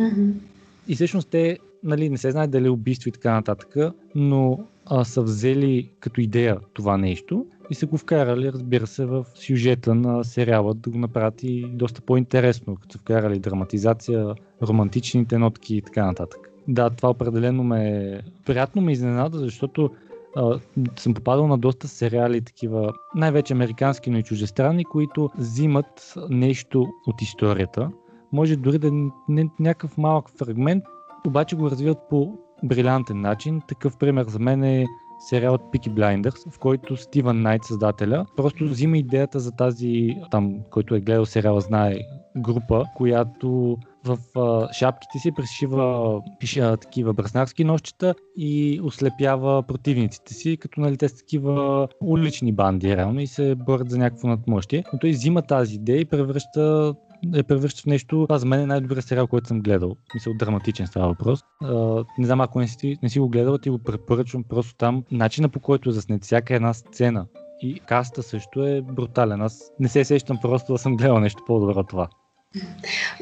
Mm-hmm. 0.00 0.32
И 0.88 0.94
всъщност 0.94 1.28
те 1.30 1.58
нали, 1.84 2.10
не 2.10 2.18
се 2.18 2.30
знае 2.30 2.46
дали 2.46 2.66
е 2.66 2.70
убийство 2.70 3.08
и 3.08 3.12
така 3.12 3.32
нататък, 3.32 3.76
но 4.14 4.58
а, 4.86 5.04
са 5.04 5.22
взели 5.22 5.90
като 6.00 6.20
идея 6.20 6.58
това 6.72 6.96
нещо 6.96 7.46
и 7.70 7.74
са 7.74 7.86
го 7.86 7.98
вкарали, 7.98 8.52
разбира 8.52 8.86
се, 8.86 9.06
в 9.06 9.26
сюжета 9.34 9.94
на 9.94 10.24
сериала 10.24 10.74
да 10.74 10.90
го 10.90 10.98
направят 10.98 11.42
и 11.42 11.66
доста 11.72 12.00
по-интересно, 12.00 12.76
като 12.76 12.92
са 12.92 12.98
вкарали 12.98 13.38
драматизация, 13.38 14.34
романтичните 14.62 15.38
нотки 15.38 15.76
и 15.76 15.82
така 15.82 16.06
нататък. 16.06 16.50
Да, 16.68 16.90
това 16.90 17.10
определено 17.10 17.64
ме 17.64 18.20
приятно 18.46 18.82
ме 18.82 18.92
изненада, 18.92 19.38
защото 19.38 19.90
а, 20.36 20.58
съм 20.96 21.14
попадал 21.14 21.46
на 21.46 21.58
доста 21.58 21.88
сериали 21.88 22.40
такива, 22.40 22.92
най-вече 23.14 23.52
американски, 23.52 24.10
но 24.10 24.18
и 24.18 24.22
чужестранни, 24.22 24.84
които 24.84 25.30
взимат 25.38 26.14
нещо 26.30 26.86
от 27.06 27.22
историята. 27.22 27.90
Може 28.32 28.56
дори 28.56 28.78
да 28.78 28.90
не 29.28 29.48
някакъв 29.60 29.98
малък 29.98 30.30
фрагмент, 30.30 30.84
обаче 31.26 31.56
го 31.56 31.70
развиват 31.70 31.98
по 32.10 32.38
брилянтен 32.64 33.20
начин. 33.20 33.60
Такъв 33.68 33.98
пример 33.98 34.24
за 34.28 34.38
мен 34.38 34.64
е 34.64 34.86
сериалът 35.18 35.60
Peaky 35.60 35.88
Blinders, 35.88 36.50
в 36.50 36.58
който 36.58 36.96
Стивън 36.96 37.42
Найт, 37.42 37.64
създателя, 37.64 38.26
просто 38.36 38.64
взима 38.64 38.98
идеята 38.98 39.40
за 39.40 39.52
тази, 39.52 40.16
там, 40.30 40.56
който 40.70 40.94
е 40.94 41.00
гледал 41.00 41.26
сериала, 41.26 41.60
знае 41.60 41.98
група, 42.36 42.84
която 42.96 43.76
в 44.04 44.18
а, 44.36 44.72
шапките 44.72 45.18
си 45.18 45.32
пришива 45.32 46.20
пише 46.40 46.60
такива 46.60 47.12
браснарски 47.12 47.64
нощчета 47.64 48.14
и 48.36 48.80
ослепява 48.82 49.62
противниците 49.62 50.34
си, 50.34 50.56
като 50.56 50.80
нали 50.80 50.96
те 50.96 51.08
са 51.08 51.16
такива 51.16 51.88
улични 52.00 52.52
банди 52.52 52.96
реално 52.96 53.20
и 53.20 53.26
се 53.26 53.54
борят 53.54 53.90
за 53.90 53.98
някакво 53.98 54.28
надмощие. 54.28 54.84
Но 54.92 54.98
той 54.98 55.10
взима 55.10 55.42
тази 55.42 55.74
идея 55.74 56.00
и 56.00 56.04
превръща 56.04 56.94
е 57.34 57.42
превръща 57.42 57.82
в 57.82 57.86
нещо. 57.86 58.24
Това 58.28 58.38
за 58.38 58.46
мен 58.46 58.60
е 58.60 58.66
най-добрият 58.66 59.04
сериал, 59.04 59.26
който 59.26 59.48
съм 59.48 59.60
гледал. 59.60 59.96
Мисля, 60.14 60.32
драматичен 60.38 60.86
става 60.86 61.08
въпрос. 61.08 61.40
А, 61.62 62.04
не 62.18 62.26
знам, 62.26 62.40
ако 62.40 62.60
не 62.60 62.68
си, 62.68 62.96
не 63.02 63.08
си 63.08 63.18
го 63.18 63.28
гледал, 63.28 63.58
ти 63.58 63.70
го 63.70 63.78
препоръчвам 63.78 64.44
просто 64.44 64.74
там. 64.74 65.04
Начина 65.10 65.48
по 65.48 65.60
който 65.60 65.90
е 65.90 65.92
заснет 65.92 66.24
всяка 66.24 66.54
една 66.54 66.74
сцена 66.74 67.26
и 67.62 67.80
каста 67.80 68.22
също 68.22 68.66
е 68.66 68.82
брутален. 68.82 69.42
Аз 69.42 69.72
не 69.80 69.88
се 69.88 70.04
сещам 70.04 70.38
просто 70.42 70.72
да 70.72 70.78
съм 70.78 70.96
гледал 70.96 71.20
нещо 71.20 71.42
по-добро 71.46 71.80
от 71.80 71.88
това. 71.88 72.08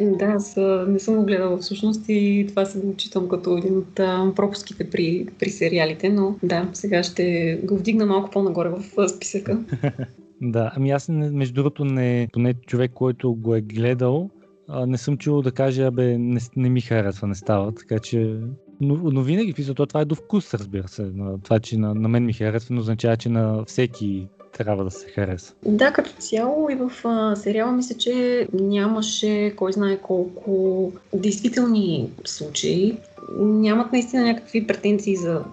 Да, 0.01 0.25
аз 0.25 0.57
не 0.89 0.99
съм 0.99 1.15
го 1.15 1.25
гледала 1.25 1.59
всъщност 1.59 2.05
и 2.09 2.47
това 2.49 2.65
се 2.65 2.97
читам 2.97 3.29
като 3.29 3.57
един 3.57 3.79
от 3.79 3.95
пропуските 4.37 4.91
при, 4.91 5.27
при 5.39 5.51
сериалите, 5.51 6.09
но 6.09 6.37
да, 6.43 6.69
сега 6.73 7.03
ще 7.03 7.55
го 7.65 7.77
вдигна 7.77 8.07
малко 8.07 8.31
по-нагоре 8.31 8.69
в 8.69 9.09
списъка. 9.09 9.59
Да, 10.43 10.73
ами 10.77 10.91
аз 10.91 11.09
между 11.09 11.55
другото 11.55 11.85
не, 11.85 12.29
поне 12.33 12.55
човек, 12.55 12.91
който 12.95 13.35
го 13.35 13.55
е 13.55 13.61
гледал, 13.61 14.31
а, 14.69 14.87
не 14.87 14.99
съм 14.99 15.19
чул 15.19 15.43
да 15.43 15.53
каже, 15.53 15.83
абе, 15.83 16.19
не, 16.19 16.41
не 16.57 16.69
ми 16.69 16.81
харесва, 16.81 17.29
не 17.29 17.35
става, 17.35 17.75
така 17.75 17.99
че... 17.99 18.37
Но, 18.81 18.95
но 18.95 19.23
винаги, 19.23 19.53
писал, 19.53 19.75
това 19.75 20.01
е 20.01 20.05
до 20.05 20.15
вкус, 20.15 20.55
разбира 20.55 20.89
се. 20.89 21.03
На 21.03 21.39
това, 21.39 21.59
че 21.61 21.79
на, 21.79 21.95
на 21.95 22.09
мен 22.09 22.25
ми 22.25 22.33
харесва, 22.33 22.75
но 22.75 22.81
означава, 22.81 23.17
че 23.17 23.29
на 23.29 23.65
всеки 23.65 24.29
трябва 24.53 24.85
да 24.85 24.91
се 24.91 25.09
хареса. 25.09 25.55
Да, 25.67 25.93
като 25.93 26.11
цяло 26.11 26.71
и 26.71 26.75
в 26.75 26.91
а, 27.05 27.37
сериала 27.37 27.73
мисля, 27.73 27.95
че 27.99 28.47
нямаше 28.53 29.53
кой 29.57 29.73
знае 29.73 29.97
колко 29.97 30.93
действителни 31.15 32.11
случаи. 32.25 32.97
Нямат 33.39 33.93
наистина 33.93 34.23
някакви 34.23 34.67
претенции 34.67 35.17
за 35.17 35.45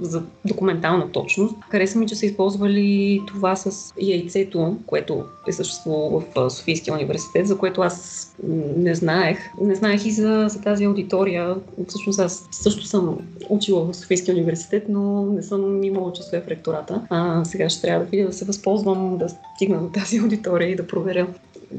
за 0.00 0.22
документална 0.44 1.12
точност. 1.12 1.54
Хареса 1.68 1.98
ми, 1.98 2.06
че 2.06 2.14
са 2.14 2.26
използвали 2.26 3.20
това 3.26 3.56
с 3.56 3.94
яйцето, 4.00 4.76
което 4.86 5.24
е 5.48 5.52
съществувало 5.52 6.22
в 6.36 6.50
Софийския 6.50 6.94
университет, 6.94 7.46
за 7.46 7.58
което 7.58 7.80
аз 7.80 8.34
не 8.76 8.94
знаех. 8.94 9.38
Не 9.60 9.74
знаех 9.74 10.06
и 10.06 10.10
за, 10.10 10.46
за 10.48 10.60
тази 10.60 10.84
аудитория. 10.84 11.56
Всъщност 11.88 12.18
аз 12.18 12.48
също 12.50 12.86
съм 12.86 13.18
учила 13.48 13.84
в 13.84 13.96
Софийския 13.96 14.34
университет, 14.34 14.84
но 14.88 15.22
не 15.22 15.42
съм 15.42 15.84
имала 15.84 16.12
часове 16.12 16.40
в 16.40 16.48
ректората. 16.48 17.06
А, 17.10 17.44
сега 17.44 17.68
ще 17.68 17.82
трябва 17.82 18.04
да 18.04 18.10
видя 18.10 18.26
да 18.26 18.32
се 18.32 18.44
възползвам 18.44 19.18
да 19.18 19.28
стигна 19.56 19.82
до 19.82 19.88
тази 19.88 20.18
аудитория 20.18 20.70
и 20.70 20.76
да 20.76 20.86
проверя 20.86 21.26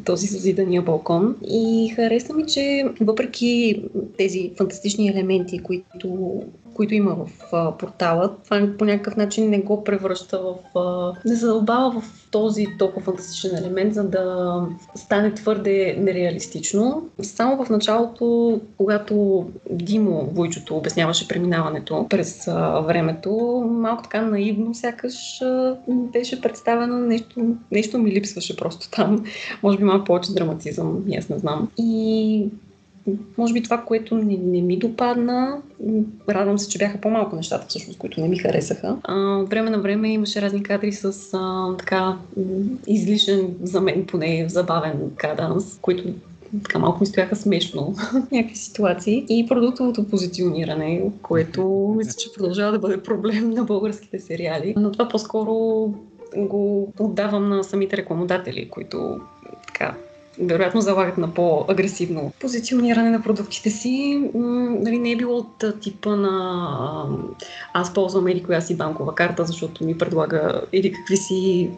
този 0.06 0.28
зазидания 0.28 0.82
балкон. 0.82 1.36
И 1.50 1.94
хареса 1.96 2.34
ми, 2.34 2.46
че 2.48 2.86
въпреки 3.02 3.84
тези 4.18 4.52
фантастични 4.58 5.10
елементи, 5.10 5.60
които 5.60 6.42
които 6.75 6.94
има 6.94 7.15
в 7.15 7.29
а, 7.53 7.72
портала. 7.77 8.32
Това 8.44 8.67
по 8.77 8.86
някакъв 8.86 9.15
начин 9.15 9.50
не 9.50 9.60
го 9.60 9.84
превръща 9.84 10.41
в... 10.41 10.79
А, 10.79 11.13
не 11.25 11.36
задълбава 11.36 12.01
в 12.01 12.27
този 12.32 12.67
толкова 12.79 13.01
фантастичен 13.01 13.58
елемент, 13.58 13.94
за 13.94 14.03
да 14.03 14.55
стане 14.96 15.34
твърде 15.34 15.96
нереалистично. 16.00 17.05
Само 17.22 17.65
в 17.65 17.70
началото, 17.70 18.60
когато 18.77 19.46
Димо 19.70 20.29
Войчото 20.34 20.77
обясняваше 20.77 21.27
преминаването 21.27 22.08
през 22.10 22.48
а, 22.48 22.79
времето, 22.79 23.32
малко 23.72 24.03
така 24.03 24.22
наивно 24.22 24.75
сякаш 24.75 25.41
а, 25.41 25.75
беше 25.88 26.41
представено 26.41 27.00
нещо, 27.00 27.55
нещо 27.72 27.98
ми 27.98 28.12
липсваше 28.12 28.58
просто 28.58 28.89
там. 28.89 29.25
Може 29.63 29.77
би 29.77 29.84
малко 29.84 30.05
повече 30.05 30.34
драматизъм, 30.34 31.03
аз 31.17 31.29
не 31.29 31.39
знам. 31.39 31.70
И 31.77 32.50
може 33.38 33.54
би 33.54 33.64
това, 33.64 33.78
което 33.78 34.16
не, 34.16 34.38
не 34.38 34.62
ми 34.62 34.78
допадна, 34.78 35.62
радвам 36.30 36.60
се, 36.60 36.70
че 36.70 36.78
бяха 36.78 37.02
по-малко 37.02 37.36
нещата, 37.36 37.66
всъщност, 37.70 38.00
които 38.00 38.22
не 38.22 38.28
ми 38.28 38.38
харесаха. 38.38 38.98
А, 39.04 39.16
време 39.44 39.70
на 39.70 39.80
време 39.80 40.14
имаше 40.14 40.42
разни 40.42 40.64
кадри 40.64 40.92
с 40.92 41.30
а, 41.34 41.76
така 41.78 42.18
излишен, 42.88 43.56
за 43.64 43.82
мен 43.82 44.06
поне, 44.06 44.46
забавен 44.50 45.12
каданс, 45.16 45.80
които 45.82 46.04
така 46.64 46.80
малко 46.80 47.00
ми 47.00 47.06
стояха 47.06 47.36
смешно 47.36 47.96
някакви 48.32 48.56
ситуации. 48.56 49.26
И 49.30 49.48
продуктовото 49.48 50.08
позициониране, 50.08 51.12
което 51.22 51.94
мисля, 51.98 52.14
че 52.18 52.34
продължава 52.34 52.72
да 52.72 52.80
бъде 52.80 53.04
проблем 53.04 53.50
на 53.50 53.64
българските 53.64 54.20
сериали. 54.20 54.74
Но 54.78 54.92
това 54.92 55.08
по-скоро 55.08 55.54
го 56.38 56.94
отдавам 57.00 57.50
на 57.50 57.64
самите 57.64 57.98
рекламодатели, 57.98 58.70
които 58.70 59.20
така 59.68 59.96
вероятно 60.39 60.82
залагат 60.82 61.18
на 61.18 61.34
по-агресивно 61.34 62.32
позициониране 62.39 63.10
на 63.10 63.22
продуктите 63.22 63.70
си. 63.70 64.30
нали, 64.34 64.98
не 64.98 65.12
е 65.12 65.15
било 65.15 65.38
от 65.38 65.63
типа 65.82 66.15
на 66.15 67.06
аз 67.74 67.94
ползвам 67.94 68.27
или 68.27 68.44
коя 68.44 68.62
си 68.62 68.77
банкова 68.77 69.15
карта, 69.15 69.46
защото 69.46 69.86
ми 69.86 69.98
предлага 69.98 70.62
или 70.74 70.92
какви 70.92 71.18
си 71.18 71.70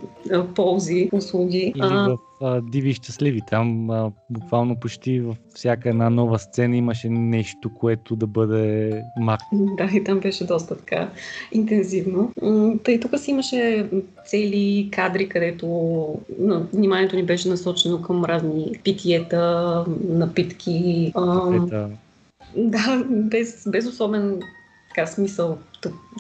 ползи, 0.56 1.10
услуги. 1.12 1.74
Или 1.76 2.18
в 2.37 2.37
а, 2.42 2.62
Диви 2.62 2.90
и 2.90 2.94
щастливи. 2.94 3.42
Там 3.50 3.90
а, 3.90 4.12
буквално 4.30 4.76
почти 4.76 5.20
във 5.20 5.38
всяка 5.56 5.90
една 5.90 6.10
нова 6.10 6.40
сцена 6.40 6.78
имаше 6.78 7.10
нещо, 7.10 7.74
което 7.74 8.16
да 8.16 8.28
бъде 8.28 9.02
мак. 9.20 9.40
Да, 9.54 9.90
и 9.94 10.04
там 10.04 10.20
беше 10.20 10.46
доста 10.46 10.78
така 10.78 11.10
интензивно. 11.52 12.32
Тъй 12.84 13.00
тук 13.00 13.20
си 13.20 13.32
имаше 13.32 13.90
цели 14.26 14.90
кадри, 14.92 15.30
където 15.30 15.68
на, 16.40 16.60
вниманието 16.74 17.16
ни 17.16 17.24
беше 17.24 17.50
насочено 17.50 18.02
към 18.02 18.26
разни 18.26 18.72
питиета, 18.84 19.86
напитки. 20.10 21.12
А, 21.16 21.52
да, 22.58 23.06
без, 23.10 23.68
без 23.68 23.88
особен 23.88 24.40
така, 24.90 25.08
смисъл 25.08 25.58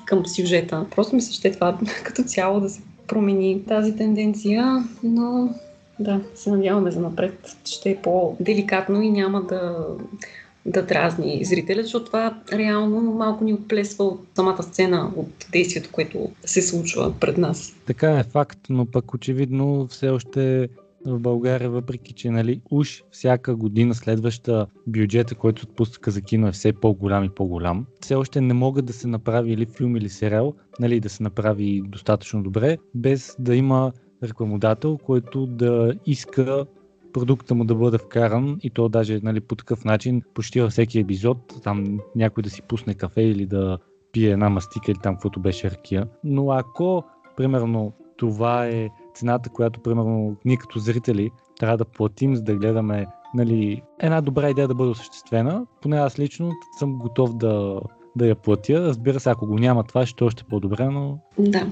към 0.06 0.26
сюжета. 0.26 0.86
Просто 0.96 1.16
ми 1.16 1.22
се 1.22 1.34
ще 1.34 1.52
това 1.52 1.80
като 2.04 2.24
цяло 2.24 2.60
да 2.60 2.70
се 2.70 2.82
промени 3.08 3.64
тази 3.68 3.96
тенденция, 3.96 4.84
но 5.04 5.50
да, 6.00 6.22
се 6.36 6.51
надяваме 6.51 6.92
за 6.92 7.00
напред. 7.00 7.58
Ще 7.66 7.89
е 7.89 8.01
по-деликатно 8.01 9.01
и 9.01 9.12
няма 9.12 9.42
да, 9.42 9.88
да 10.66 10.86
дразни 10.86 11.46
зрителя, 11.46 11.84
защото 11.84 12.06
това 12.06 12.42
реално 12.54 13.01
малко 13.01 13.44
ни 13.44 13.54
отплесва 13.54 14.04
от 14.04 14.22
самата 14.36 14.63
сцена, 14.63 15.12
от 15.16 15.48
действието, 15.51 15.89
което 15.92 16.30
се 16.46 16.62
случва 16.62 17.13
пред 17.20 17.38
нас. 17.38 17.75
Така 17.86 18.20
е 18.20 18.24
факт, 18.24 18.60
но 18.70 18.86
пък 18.86 19.13
очевидно 19.13 19.88
все 19.88 20.10
още 20.10 20.70
в 21.06 21.20
България, 21.20 21.70
въпреки 21.70 22.13
че 22.13 22.30
нали, 22.30 22.62
уж 22.72 23.04
всяка 23.12 23.56
година 23.56 23.96
следваща 23.96 24.68
бюджета, 24.88 25.36
който 25.36 25.63
отпуска 25.63 26.12
за 26.12 26.22
кино 26.22 26.48
е 26.48 26.51
все 26.51 26.74
по-голям 26.74 27.24
и 27.24 27.30
по-голям, 27.30 27.86
все 28.01 28.16
още 28.16 28.42
не 28.42 28.54
могат 28.54 28.86
да 28.86 28.94
се 28.94 29.08
направи 29.08 29.51
или 29.51 29.66
филм 29.66 29.96
или 29.96 30.10
сериал, 30.10 30.54
нали, 30.80 31.00
да 31.00 31.10
се 31.10 31.24
направи 31.24 31.82
достатъчно 31.86 32.44
добре, 32.44 32.77
без 32.96 33.36
да 33.39 33.56
има 33.56 33.92
рекламодател, 34.24 34.98
който 34.98 35.46
да 35.46 35.94
иска 36.06 36.66
продукта 37.14 37.56
му 37.56 37.66
да 37.66 37.75
бъде 37.75 37.98
вкаран 37.98 38.58
и 38.64 38.70
то 38.70 38.90
даже 38.90 39.20
нали, 39.24 39.40
по 39.40 39.56
такъв 39.56 39.86
начин, 39.86 40.22
почти 40.34 40.62
във 40.62 40.72
всеки 40.72 41.00
епизод, 41.00 41.38
там 41.64 42.00
някой 42.16 42.44
да 42.44 42.50
си 42.50 42.62
пусне 42.62 42.94
кафе 42.94 43.22
или 43.22 43.46
да 43.46 43.77
пие 44.12 44.30
една 44.30 44.50
мастика 44.50 44.92
или 44.92 45.00
там 45.03 45.16
каквото 45.16 45.40
беше 45.40 45.72
ракия. 45.72 46.08
Но 46.24 46.51
ако, 46.51 47.03
примерно, 47.38 47.94
това 48.18 48.68
е 48.68 48.90
цената, 49.16 49.50
която, 49.50 49.80
примерно, 49.80 50.38
ние 50.46 50.58
като 50.58 50.80
зрители 50.80 51.32
трябва 51.60 51.77
да 51.77 51.86
платим, 51.86 52.36
за 52.36 52.42
да 52.42 52.56
гледаме 52.56 53.08
нали, 53.34 53.82
една 54.00 54.22
добра 54.22 54.50
идея 54.50 54.68
да 54.68 54.75
бъде 54.75 54.90
осъществена, 54.90 55.66
поне 55.82 55.98
аз 55.98 56.20
лично 56.20 56.51
съм 56.80 56.98
готов 56.98 57.38
да, 57.38 57.80
да 58.16 58.27
я 58.27 58.36
платя. 58.36 58.82
Разбира 58.82 59.20
се, 59.20 59.30
ако 59.30 59.48
го 59.48 59.60
няма 59.60 59.84
това, 59.84 60.06
ще 60.06 60.24
е 60.24 60.27
още 60.27 60.44
по-добре, 60.44 60.90
но... 60.90 61.20
Да. 61.40 61.68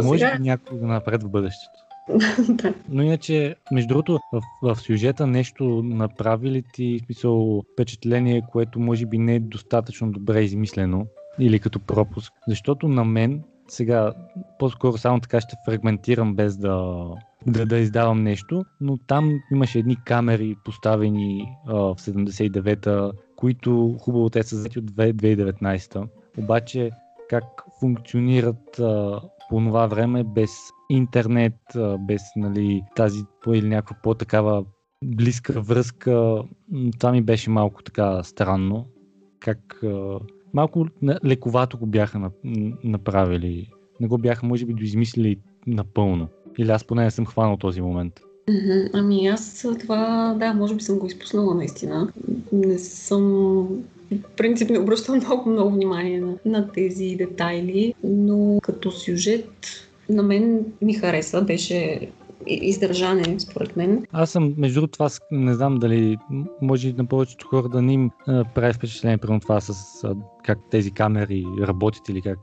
До 0.00 0.06
Може 0.06 0.18
сега... 0.18 0.36
би 0.36 0.42
някой 0.42 0.78
да 0.78 0.86
напред 0.86 1.22
в 1.22 1.28
бъдещето. 1.28 1.78
да. 2.48 2.74
Но 2.88 3.02
иначе, 3.02 3.56
между 3.72 3.88
другото, 3.88 4.20
в, 4.32 4.42
в 4.62 4.76
сюжета 4.76 5.26
нещо 5.26 5.82
направи 5.84 6.50
ли 6.50 6.62
ти 6.72 7.00
смисъл 7.04 7.62
впечатление, 7.72 8.42
което 8.52 8.80
може 8.80 9.06
би 9.06 9.18
не 9.18 9.34
е 9.34 9.40
достатъчно 9.40 10.12
добре 10.12 10.42
измислено 10.42 11.06
или 11.38 11.60
като 11.60 11.80
пропуск? 11.80 12.32
Защото 12.48 12.88
на 12.88 13.04
мен 13.04 13.42
сега 13.68 14.12
по-скоро 14.58 14.98
само 14.98 15.20
така 15.20 15.40
ще 15.40 15.56
фрагментирам 15.66 16.34
без 16.34 16.56
да, 16.56 17.04
да, 17.46 17.66
да 17.66 17.78
издавам 17.78 18.22
нещо, 18.22 18.64
но 18.80 18.96
там 18.96 19.40
имаше 19.52 19.78
едни 19.78 19.96
камери 20.04 20.56
поставени 20.64 21.56
а, 21.66 21.74
в 21.74 21.96
79-та, 21.98 23.10
които 23.36 23.96
хубаво 24.00 24.30
те 24.30 24.42
са 24.42 24.56
взети 24.56 24.78
от 24.78 24.90
2019-та. 24.90 26.02
Обаче 26.38 26.90
как 27.30 27.44
функционират 27.80 28.78
а, 28.78 29.20
по 29.48 29.58
това 29.58 29.86
време 29.86 30.24
без 30.24 30.50
интернет, 30.90 31.54
без 31.98 32.22
нали, 32.36 32.82
тази 32.96 33.24
или 33.54 33.68
някаква 33.68 33.96
по-такава 34.02 34.64
близка 35.04 35.60
връзка. 35.60 36.42
Това 36.98 37.12
ми 37.12 37.22
беше 37.22 37.50
малко 37.50 37.82
така 37.82 38.22
странно. 38.22 38.86
Как 39.40 39.82
малко 40.54 40.86
лековато 41.24 41.78
го 41.78 41.86
бяха 41.86 42.30
направили. 42.84 43.70
Не 44.00 44.08
го 44.08 44.18
бяха, 44.18 44.46
може 44.46 44.66
би, 44.66 44.74
доизмислили 44.74 45.40
напълно. 45.66 46.28
Или 46.58 46.70
аз 46.70 46.84
поне 46.84 47.04
не 47.04 47.10
съм 47.10 47.26
хванал 47.26 47.56
този 47.56 47.80
момент. 47.80 48.20
Ами 48.92 49.26
аз 49.26 49.66
това, 49.80 50.34
да, 50.38 50.54
може 50.54 50.74
би 50.74 50.82
съм 50.82 50.98
го 50.98 51.06
изпуснала 51.06 51.54
наистина. 51.54 52.12
Не 52.52 52.78
съм 52.78 53.66
принцип 54.36 54.70
не 54.70 54.78
обръщам 54.78 55.16
много, 55.16 55.50
много 55.50 55.70
внимание 55.70 56.20
на, 56.20 56.34
на 56.44 56.72
тези 56.72 57.16
детайли, 57.18 57.94
но 58.04 58.58
като 58.62 58.90
сюжет 58.90 59.50
на 60.08 60.22
мен 60.22 60.64
ми 60.82 60.94
хареса, 60.94 61.42
беше 61.42 62.08
издържане, 62.46 63.40
според 63.40 63.76
мен. 63.76 64.06
Аз 64.12 64.30
съм, 64.30 64.54
между 64.56 64.80
другото, 64.80 64.92
това 64.92 65.10
не 65.32 65.54
знам 65.54 65.78
дали 65.78 66.16
може 66.62 66.92
на 66.92 67.04
повечето 67.04 67.46
хора 67.46 67.68
да 67.68 67.82
не 67.82 67.92
им 67.92 68.10
прави 68.54 68.72
впечатление 68.72 69.18
при 69.18 69.40
това 69.40 69.60
с 69.60 70.04
как 70.44 70.58
тези 70.70 70.90
камери 70.90 71.44
работят 71.60 72.08
или 72.08 72.22
как 72.22 72.38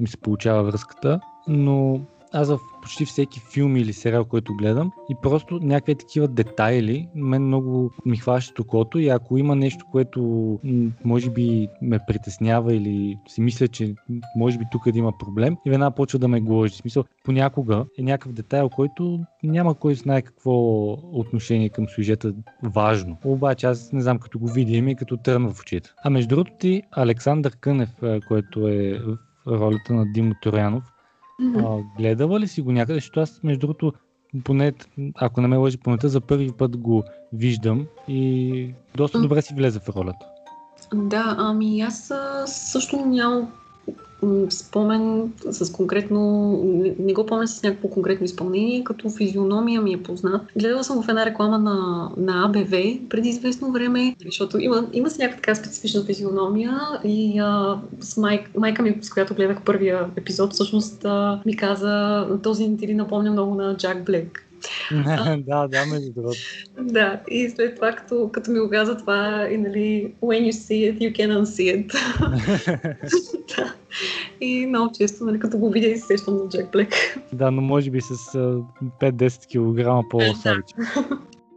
им 0.00 0.06
се 0.06 0.16
получава 0.16 0.62
връзката, 0.62 1.20
но 1.48 2.00
аз 2.32 2.48
в 2.48 2.58
почти 2.82 3.04
всеки 3.04 3.40
филм 3.52 3.76
или 3.76 3.92
сериал, 3.92 4.24
който 4.24 4.54
гледам 4.54 4.92
и 5.10 5.14
просто 5.22 5.58
някакви 5.62 5.94
такива 5.94 6.28
детайли 6.28 7.08
мен 7.14 7.42
много 7.46 7.90
ми 8.06 8.16
хващат 8.16 8.58
окото 8.58 8.98
и 8.98 9.08
ако 9.08 9.38
има 9.38 9.56
нещо, 9.56 9.86
което 9.92 10.20
може 11.04 11.30
би 11.30 11.68
ме 11.82 11.98
притеснява 12.06 12.74
или 12.74 13.18
си 13.28 13.40
мисля, 13.40 13.68
че 13.68 13.94
може 14.36 14.58
би 14.58 14.64
тук 14.72 14.90
да 14.90 14.98
има 14.98 15.12
проблем 15.18 15.56
и 15.66 15.70
веднага 15.70 15.94
почва 15.94 16.18
да 16.18 16.28
ме 16.28 16.40
гложи. 16.40 16.72
В 16.74 16.76
смисъл, 16.76 17.04
понякога 17.24 17.84
е 17.98 18.02
някакъв 18.02 18.32
детайл, 18.32 18.68
който 18.68 19.20
няма 19.42 19.74
кой 19.74 19.94
знае 19.94 20.22
какво 20.22 20.52
отношение 20.92 21.68
към 21.68 21.88
сюжета 21.88 22.34
важно. 22.62 23.16
Обаче 23.24 23.66
аз 23.66 23.92
не 23.92 24.00
знам, 24.00 24.18
като 24.18 24.38
го 24.38 24.46
видим 24.46 24.88
и 24.88 24.96
като 24.96 25.16
трън 25.16 25.52
в 25.52 25.60
очите. 25.60 25.90
А 26.04 26.10
между 26.10 26.28
другото 26.28 26.52
ти 26.58 26.82
Александър 26.90 27.56
Кънев, 27.56 27.90
който 28.28 28.68
е 28.68 29.02
в 29.46 29.60
ролята 29.60 29.94
на 29.94 30.12
Димо 30.12 30.34
Торянов, 30.42 30.84
Mm-hmm. 31.40 31.80
А, 31.80 31.98
гледала 31.98 32.40
ли 32.40 32.48
си 32.48 32.60
го 32.62 32.72
някъде? 32.72 32.96
Защото 32.96 33.20
аз, 33.20 33.40
между 33.42 33.60
другото, 33.60 33.92
поне, 34.44 34.72
ако 35.14 35.40
не 35.40 35.48
ме 35.48 35.56
лъжи 35.56 35.78
паметта, 35.78 36.08
за 36.08 36.20
първи 36.20 36.52
път 36.52 36.76
го 36.76 37.04
виждам 37.32 37.86
и 38.08 38.74
доста 38.96 39.20
добре 39.20 39.42
си 39.42 39.54
влезе 39.54 39.80
в 39.80 39.88
ролята. 39.88 40.26
Да, 40.94 41.34
ами 41.38 41.80
аз 41.80 42.12
също 42.46 43.06
нямам 43.06 43.52
спомен 44.50 45.32
с 45.50 45.72
конкретно, 45.72 46.50
не, 46.98 47.12
го 47.12 47.26
помня 47.26 47.48
с 47.48 47.62
някакво 47.62 47.88
конкретно 47.88 48.24
изпълнение, 48.24 48.84
като 48.84 49.10
физиономия 49.10 49.80
ми 49.80 49.92
е 49.92 50.02
познат. 50.02 50.42
Гледала 50.56 50.84
съм 50.84 51.02
в 51.02 51.08
една 51.08 51.26
реклама 51.26 51.58
на, 51.58 52.10
на 52.16 52.44
АБВ 52.44 52.98
преди 53.08 53.28
известно 53.28 53.72
време, 53.72 54.16
защото 54.24 54.58
има, 54.58 54.86
има 54.92 55.10
си 55.10 55.20
някаква 55.20 55.36
така 55.36 55.54
специфична 55.54 56.04
физиономия 56.04 56.80
и 57.04 57.38
а, 57.38 57.80
с 58.00 58.16
майк, 58.16 58.50
майка 58.56 58.82
ми, 58.82 58.98
с 59.02 59.10
която 59.10 59.34
гледах 59.34 59.62
първия 59.64 60.06
епизод, 60.16 60.52
всъщност 60.52 61.04
а, 61.04 61.40
ми 61.46 61.56
каза, 61.56 62.26
този 62.42 62.76
ти 62.76 62.86
ли 62.86 62.94
напомня 62.94 63.30
много 63.30 63.54
на 63.54 63.76
Джак 63.76 64.04
Блек 64.04 64.49
да, 65.46 65.68
да, 65.68 65.86
между 65.86 66.12
другото. 66.12 66.38
Да, 66.80 67.20
и 67.30 67.50
след 67.50 67.74
това, 67.74 67.92
като, 67.92 68.30
като 68.32 68.50
ми 68.50 68.60
го 68.60 68.70
каза 68.70 68.96
това, 68.96 69.48
и 69.50 69.56
нали, 69.56 70.14
when 70.22 70.48
you 70.48 70.50
see 70.50 70.92
it, 70.92 70.98
you 70.98 71.18
can 71.18 71.42
unsee 71.42 71.86
it. 71.86 71.92
да. 73.56 73.74
И 74.40 74.66
много 74.66 74.92
често, 74.98 75.24
нали, 75.24 75.38
като 75.38 75.58
го 75.58 75.70
видя 75.70 75.86
и 75.86 75.96
се 75.96 76.06
сещам 76.06 76.36
на 76.36 76.48
Джек 76.48 76.72
Блек. 76.72 76.92
Да, 77.32 77.50
но 77.50 77.62
може 77.62 77.90
би 77.90 78.00
с 78.00 78.14
5-10 79.00 80.02
кг 80.02 80.10
по-слабиче. 80.10 80.74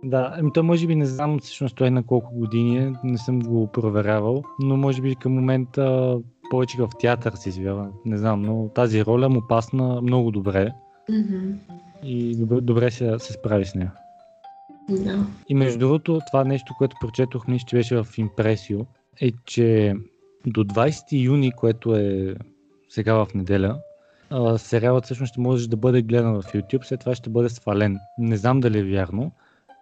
Да, 0.04 0.34
ами 0.38 0.54
то 0.54 0.64
може 0.64 0.88
би 0.88 0.96
не 0.96 1.06
знам 1.06 1.40
всъщност 1.40 1.76
той 1.76 1.92
на 1.92 2.04
колко 2.04 2.36
години, 2.36 2.96
не 3.04 3.18
съм 3.18 3.40
го 3.40 3.68
проверявал, 3.68 4.44
но 4.60 4.78
може 4.78 5.02
би 5.02 5.16
към 5.16 5.34
момента 5.34 6.16
повече 6.50 6.78
в 6.78 6.90
театър 7.00 7.34
се 7.34 7.50
извява. 7.50 7.90
Не 8.06 8.18
знам, 8.18 8.42
но 8.42 8.70
тази 8.76 9.06
роля 9.06 9.30
му 9.30 9.42
пасна 9.50 10.02
много 10.02 10.32
добре. 10.32 10.72
Mm-hmm. 11.10 11.54
И 12.06 12.36
добре, 12.36 12.62
добре 12.62 12.92
се, 12.92 13.20
се 13.20 13.34
справи 13.34 13.66
с 13.66 13.76
нея. 13.76 13.92
Да. 14.90 15.26
И 15.50 15.56
между 15.56 15.80
другото, 15.80 16.20
това 16.32 16.44
нещо, 16.44 16.74
което 16.78 16.96
прочетох, 17.02 17.48
мисля, 17.48 17.66
че 17.68 17.76
беше 17.76 18.04
в 18.04 18.08
Импресио, 18.18 18.80
е, 19.22 19.32
че 19.46 19.96
до 20.48 20.64
20 20.64 21.24
юни, 21.24 21.52
което 21.52 21.96
е 21.96 22.36
сега 22.90 23.14
в 23.14 23.28
неделя, 23.36 23.80
сериалът 24.58 25.06
всъщност 25.06 25.30
ще 25.30 25.42
може 25.42 25.70
да 25.70 25.78
бъде 25.78 26.02
гледан 26.02 26.42
в 26.42 26.44
YouTube, 26.44 26.84
след 26.84 27.00
това 27.00 27.16
ще 27.16 27.30
бъде 27.30 27.50
свален. 27.50 27.98
Не 28.18 28.38
знам 28.38 28.60
дали 28.60 28.80
е 28.80 28.84
вярно, 28.84 29.32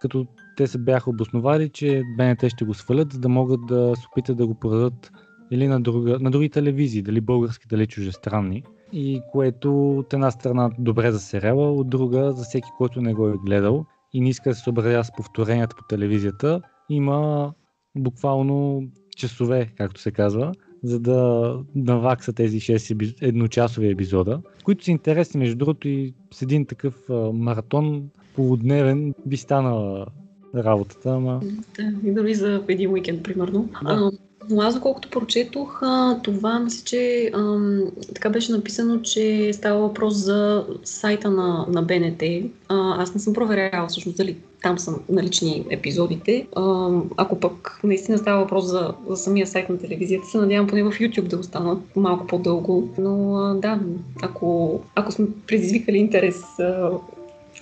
като 0.00 0.26
те 0.56 0.66
се 0.66 0.78
бяха 0.78 1.10
обосновали, 1.10 1.68
че 1.68 2.02
БНТ 2.16 2.48
ще 2.48 2.64
го 2.64 2.74
свалят, 2.74 3.12
за 3.12 3.18
да 3.18 3.28
могат 3.28 3.60
да 3.66 3.94
се 3.96 4.02
опитат 4.12 4.36
да 4.36 4.46
го 4.46 4.54
продадат 4.54 5.12
или 5.50 5.68
на, 5.68 5.80
друга, 5.80 6.18
на 6.20 6.30
други 6.30 6.48
телевизии, 6.48 7.02
дали 7.02 7.20
български, 7.20 7.66
дали 7.68 7.86
чужестранни. 7.86 8.62
И 8.92 9.22
което 9.32 9.98
от 9.98 10.12
една 10.12 10.30
страна 10.30 10.70
добре 10.78 11.12
за 11.12 11.20
сериала, 11.20 11.72
от 11.72 11.88
друга 11.88 12.32
за 12.32 12.44
всеки, 12.44 12.68
който 12.78 13.00
не 13.00 13.14
го 13.14 13.28
е 13.28 13.34
гледал 13.46 13.84
и 14.12 14.20
не 14.20 14.28
иска 14.28 14.50
да 14.50 14.54
се 14.54 14.62
съобразява 14.62 15.04
с 15.04 15.12
повторенията 15.16 15.76
по 15.76 15.84
телевизията, 15.88 16.60
има 16.88 17.52
буквално 17.96 18.88
часове, 19.16 19.72
както 19.76 20.00
се 20.00 20.10
казва, 20.10 20.52
за 20.82 21.00
да 21.00 21.58
навакса 21.74 22.32
тези 22.32 22.60
6 22.60 23.16
едночасови 23.20 23.90
епизода, 23.90 24.40
които 24.64 24.84
са 24.84 24.90
интересни, 24.90 25.38
между 25.40 25.56
другото, 25.56 25.88
и 25.88 26.14
с 26.34 26.42
един 26.42 26.66
такъв 26.66 26.94
маратон 27.32 28.10
полудневен 28.34 29.14
би 29.26 29.36
станала 29.36 30.06
работата, 30.54 31.10
ама... 31.10 31.40
Да, 31.76 32.08
и 32.08 32.14
дори 32.14 32.34
за 32.34 32.64
един 32.68 32.92
уикенд, 32.92 33.22
примерно. 33.22 33.68
Да. 33.82 34.10
Но 34.50 34.62
аз, 34.62 34.74
доколкото 34.74 35.10
прочетох, 35.10 35.82
това 36.22 36.60
мисля, 36.60 36.84
че 36.84 37.30
ам, 37.34 37.82
така 38.14 38.30
беше 38.30 38.52
написано, 38.52 39.00
че 39.02 39.50
става 39.52 39.80
въпрос 39.80 40.14
за 40.14 40.66
сайта 40.84 41.30
на, 41.30 41.66
на 41.68 41.82
БНТ. 41.82 42.22
А, 42.68 43.02
аз 43.02 43.14
не 43.14 43.20
съм 43.20 43.32
проверяла 43.32 43.88
всъщност 43.88 44.16
дали 44.16 44.36
там 44.62 44.78
са 44.78 44.94
налични 45.08 45.64
епизодите. 45.70 46.46
А, 46.56 46.90
ако 47.16 47.40
пък 47.40 47.80
наистина 47.84 48.18
става 48.18 48.40
въпрос 48.40 48.64
за, 48.64 48.94
за 49.08 49.16
самия 49.16 49.46
сайт 49.46 49.68
на 49.68 49.78
телевизията, 49.78 50.26
се 50.26 50.38
надявам 50.38 50.66
поне 50.66 50.82
в 50.82 50.90
YouTube 50.90 51.28
да 51.28 51.38
останат 51.38 51.96
малко 51.96 52.26
по-дълго. 52.26 52.88
Но 52.98 53.36
а, 53.36 53.54
да, 53.54 53.80
ако, 54.22 54.80
ако 54.94 55.12
сме 55.12 55.26
предизвикали 55.46 55.98
интерес 55.98 56.58
а, 56.58 56.90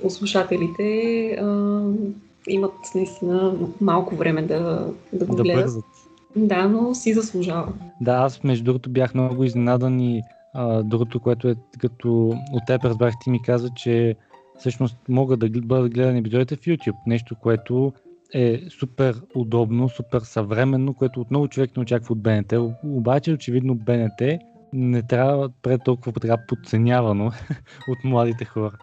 у 0.02 0.10
слушателите, 0.10 1.24
а, 1.42 1.82
имат 2.48 2.74
наистина 2.94 3.54
малко 3.80 4.16
време 4.16 4.42
да, 4.42 4.86
да 5.12 5.24
го 5.24 5.36
да 5.36 5.42
гледат. 5.42 5.64
бързат. 5.64 5.84
Да, 6.36 6.68
но 6.68 6.94
си 6.94 7.14
заслужава. 7.14 7.72
Да, 8.00 8.12
аз 8.12 8.42
между 8.44 8.64
другото 8.64 8.90
бях 8.90 9.14
много 9.14 9.44
изненадан 9.44 10.00
и 10.00 10.22
а, 10.54 10.82
другото, 10.82 11.20
което 11.20 11.48
е 11.48 11.54
като 11.78 12.28
от 12.52 12.66
теб 12.66 12.84
разбрах, 12.84 13.14
ти 13.22 13.30
ми 13.30 13.42
каза, 13.42 13.70
че 13.76 14.16
всъщност 14.58 14.96
могат 15.08 15.40
да 15.40 15.48
бъдат 15.48 15.94
гледани 15.94 16.18
епизодите 16.18 16.56
в 16.56 16.60
YouTube. 16.60 16.96
Нещо, 17.06 17.36
което 17.42 17.92
е 18.34 18.60
супер 18.70 19.22
удобно, 19.34 19.88
супер 19.88 20.20
съвременно, 20.20 20.94
което 20.94 21.20
отново 21.20 21.48
човек 21.48 21.76
не 21.76 21.82
очаква 21.82 22.12
от 22.12 22.22
БНТ. 22.22 22.52
Обаче, 22.84 23.32
очевидно, 23.32 23.74
БНТ 23.74 24.40
не 24.72 25.02
трябва 25.02 25.50
пред 25.62 25.84
толкова 25.84 26.12
така 26.12 26.36
подценявано 26.48 27.26
от 27.88 28.04
младите 28.04 28.44
хора. 28.44 28.78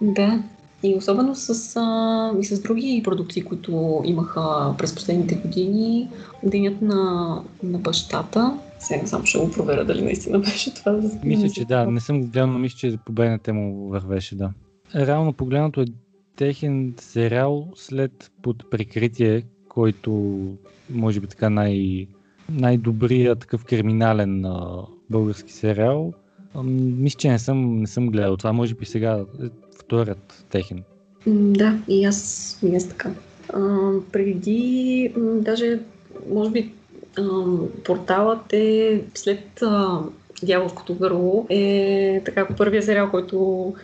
Да, 0.00 0.42
и 0.82 0.94
особено 0.94 1.34
с, 1.34 1.76
а, 1.76 2.32
и 2.40 2.44
с 2.44 2.62
други 2.62 3.02
продукции, 3.04 3.42
които 3.42 4.02
имаха 4.04 4.74
през 4.78 4.94
последните 4.94 5.34
години. 5.34 6.08
Денят 6.42 6.82
на, 6.82 7.42
на 7.62 7.78
бащата. 7.78 8.58
Сега 8.78 9.06
само 9.06 9.26
ще 9.26 9.38
го 9.38 9.50
проверя 9.50 9.84
дали 9.84 10.02
наистина 10.02 10.38
беше 10.38 10.74
това. 10.74 11.00
Мисля, 11.24 11.50
че 11.50 11.64
да. 11.64 11.86
Не 11.90 12.00
съм 12.00 12.20
го 12.20 12.26
гледал, 12.26 12.46
но 12.46 12.58
мисля, 12.58 12.76
че 12.76 12.98
по 13.06 13.12
БНТ 13.12 13.48
му 13.48 13.88
вървеше, 13.88 14.36
да. 14.36 14.52
Реално 14.94 15.32
погледнато 15.32 15.80
е 15.80 15.86
техен 16.36 16.94
сериал 17.00 17.68
след 17.74 18.30
под 18.42 18.70
прикритие, 18.70 19.42
който 19.68 20.38
може 20.90 21.20
би 21.20 21.26
така 21.26 21.50
най- 21.50 22.06
най-добрият 22.50 23.38
такъв 23.38 23.64
криминален 23.64 24.44
а, 24.44 24.82
български 25.10 25.52
сериал. 25.52 26.12
А, 26.54 26.62
мисля, 26.62 27.18
че 27.18 27.28
не 27.28 27.38
съм, 27.38 27.80
не 27.80 27.86
съм 27.86 28.06
гледал. 28.06 28.36
Това 28.36 28.52
може 28.52 28.74
би 28.74 28.86
сега 28.86 29.24
вторият 29.80 30.44
техен. 30.50 30.82
Да, 31.26 31.78
и 31.88 32.04
аз, 32.04 32.58
и 32.62 32.76
аз 32.76 32.88
така. 32.88 33.10
А, 33.52 33.90
преди, 34.12 35.12
м, 35.16 35.40
даже, 35.40 35.80
може 36.30 36.50
би, 36.50 36.72
а, 37.18 37.22
порталът 37.84 38.52
е 38.52 39.02
след 39.14 39.62
а, 39.62 40.02
Дяволското 40.42 40.94
гърло 40.94 41.46
е 41.48 42.22
така 42.24 42.48
първия 42.56 42.82
сериал, 42.82 43.10
който 43.10 43.74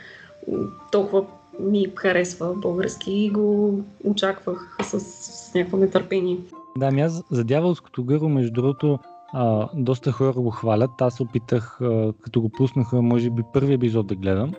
толкова 0.93 1.25
ми 1.61 1.87
харесва 1.97 2.55
български 2.55 3.13
и 3.13 3.31
го 3.31 3.81
очаквах 4.05 4.77
с, 4.83 5.01
с 5.01 5.55
някакво 5.55 5.77
нетърпение. 5.77 6.39
Да, 6.79 6.87
ами 6.87 7.01
аз 7.01 7.23
за 7.31 7.45
дяволското 7.45 8.05
гърло, 8.05 8.29
между 8.29 8.53
другото, 8.53 8.99
а, 9.33 9.69
доста 9.75 10.13
хора 10.13 10.33
го 10.33 10.51
хвалят. 10.51 10.91
Аз 11.01 11.21
опитах, 11.21 11.79
а, 11.81 12.13
като 12.21 12.41
го 12.41 12.49
пуснаха, 12.49 13.03
може 13.03 13.31
би 13.31 13.43
първи 13.53 13.75
епизод 13.75 14.07
да 14.07 14.15
гледам. 14.15 14.55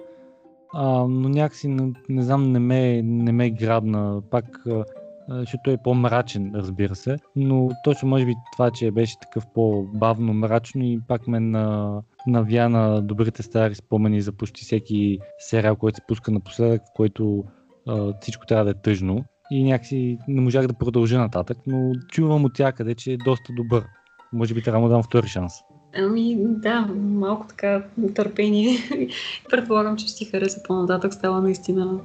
А, 0.74 1.08
но 1.08 1.30
някакси, 1.30 1.68
не, 1.68 1.94
не 2.10 2.24
знам, 2.24 2.52
не 2.52 2.60
ме, 2.60 3.02
не 3.02 3.32
ме 3.32 3.50
грабна. 3.50 4.22
Пак, 4.32 4.46
а, 4.68 4.84
защото 5.30 5.72
е 5.72 5.78
по-мрачен, 5.84 6.52
разбира 6.56 6.96
се. 6.96 7.18
Но 7.36 7.70
точно 7.84 8.10
може 8.10 8.26
би 8.26 8.34
това, 8.54 8.72
че 8.72 8.92
беше 8.92 9.20
такъв 9.20 9.44
по-бавно, 9.54 10.34
мрачно 10.34 10.84
и 10.84 11.00
пак 11.08 11.28
ме 11.28 11.40
на, 11.40 12.02
навя 12.28 12.70
на 12.70 13.02
добрите 13.02 13.44
стари 13.44 13.76
спомени 13.76 14.22
за 14.22 14.32
почти 14.32 14.62
всеки 14.64 15.20
сериал, 15.40 15.76
който 15.76 15.96
се 15.96 16.06
пуска 16.08 16.32
напоследък, 16.32 16.82
в 16.82 16.94
който 16.96 17.44
а, 17.88 18.14
всичко 18.22 18.46
трябва 18.46 18.66
да 18.66 18.72
е 18.72 18.82
тъжно. 18.82 19.26
И 19.52 19.64
някакси 19.64 20.18
не 20.28 20.42
можах 20.42 20.68
да 20.68 20.74
продължа 20.74 21.18
нататък, 21.18 21.58
но 21.68 21.92
чувам 22.12 22.46
от 22.46 22.54
тякъде, 22.54 22.96
че 22.96 23.14
е 23.14 23.18
доста 23.18 23.54
добър. 23.54 23.86
Може 24.34 24.54
би 24.54 24.62
трябва 24.62 24.88
да 24.88 24.94
дам 24.94 25.04
втори 25.04 25.28
шанс. 25.28 25.54
Ами 25.98 26.38
да, 26.40 26.82
малко 26.98 27.46
така 27.48 27.84
търпение. 28.16 28.78
Предполагам, 29.50 29.98
че 29.98 30.08
ще 30.08 30.18
ти 30.18 30.26
хареса 30.26 30.62
по-нататък. 30.68 31.14
Става 31.14 31.42
наистина 31.42 32.00